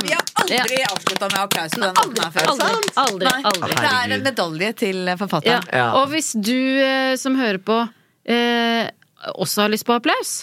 [0.04, 2.48] Vi har aldri avslutta med applaus på den måten her før.
[2.52, 2.96] Aldri, sant?
[3.04, 3.76] aldri, aldri.
[3.76, 5.68] Det er en medalje til forfatteren.
[5.72, 5.86] Ja.
[6.00, 7.76] Og hvis du eh, som hører på
[8.24, 8.88] eh,
[9.34, 10.34] også har lyst på applaus,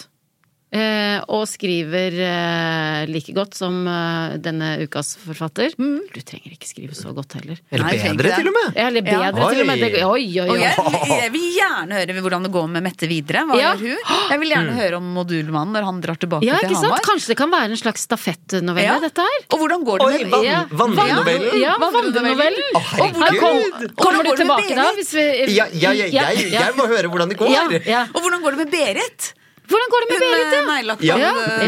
[1.28, 7.12] og skriver eh, like godt som eh, denne ukas forfatter Du trenger ikke skrive så
[7.12, 7.58] godt heller.
[7.70, 8.78] Eller Nei, bedre, til og med.
[8.80, 9.48] Eller bedre, Ja.
[9.52, 9.82] til og med.
[9.82, 10.62] Det, oi, oi, Og oi.
[10.62, 13.44] jeg, jeg vil gjerne høre hvordan det går med Mette videre.
[13.50, 13.74] Hva Ja.
[13.76, 14.16] gjør hun?
[14.32, 16.74] Jeg vil gjerne høre om Modulmannen når han drar tilbake Ja, til?
[16.80, 17.04] Hamar.
[17.04, 18.98] Kanskje det kan være en slags stafettnovelle, Ja.
[19.04, 19.38] dette her?
[19.52, 20.64] Og hvordan går det Oi, med vann, Ja.
[20.72, 21.60] vandrenovellen.
[21.60, 22.72] Ja, vandrenovellen.
[22.74, 23.22] Oh, herregud.
[23.22, 24.88] Her kom, Hvordan kommer du tilbake da?
[24.96, 27.52] Hvis vi, Ja, ja, ja, jeg, jeg må høre hvordan det går.
[27.52, 28.02] Ja, ja.
[28.14, 29.32] Og hvordan går det med Berit?
[29.70, 30.64] Hvordan går det med Hun Berit, eh, ja?
[30.68, 31.16] neglelakk Ja.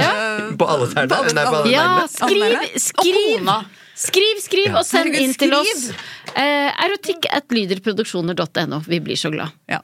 [0.01, 0.11] Ja.
[0.59, 1.23] På alle tærne.
[1.35, 3.51] Nei, på alle Ja, skriv, skriv!
[3.95, 5.91] Skriv, skriv, og send inn til oss.
[6.35, 8.81] Eh, erotikk at lyderproduksjoner.no.
[8.91, 9.55] Vi blir så glad.
[9.71, 9.79] Ja.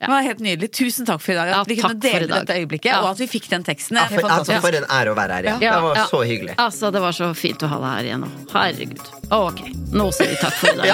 [0.00, 0.70] Det var helt nydelig.
[0.74, 1.48] Tusen takk for i dag.
[1.48, 3.00] At Ja, vi kunne dele dette øyeblikket, Ja.
[3.02, 3.96] og at vi fikk den teksten.
[3.96, 5.60] Ja, for, altså, for en ære å være her igjen.
[5.62, 6.06] Ja, Det var ja.
[6.10, 6.54] så hyggelig.
[6.58, 8.28] Altså, det var så fint å ha deg her igjen nå.
[8.54, 9.00] Herregud.
[9.30, 9.60] Ok,
[9.92, 10.86] nå sier vi takk for i dag.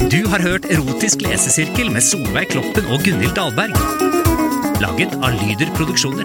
[0.06, 3.74] Du har hørt Erotisk lesesirkel med Solveig Kloppen og Gunhild Dahlberg.
[4.80, 6.24] Laget av Lyder Produksjoner.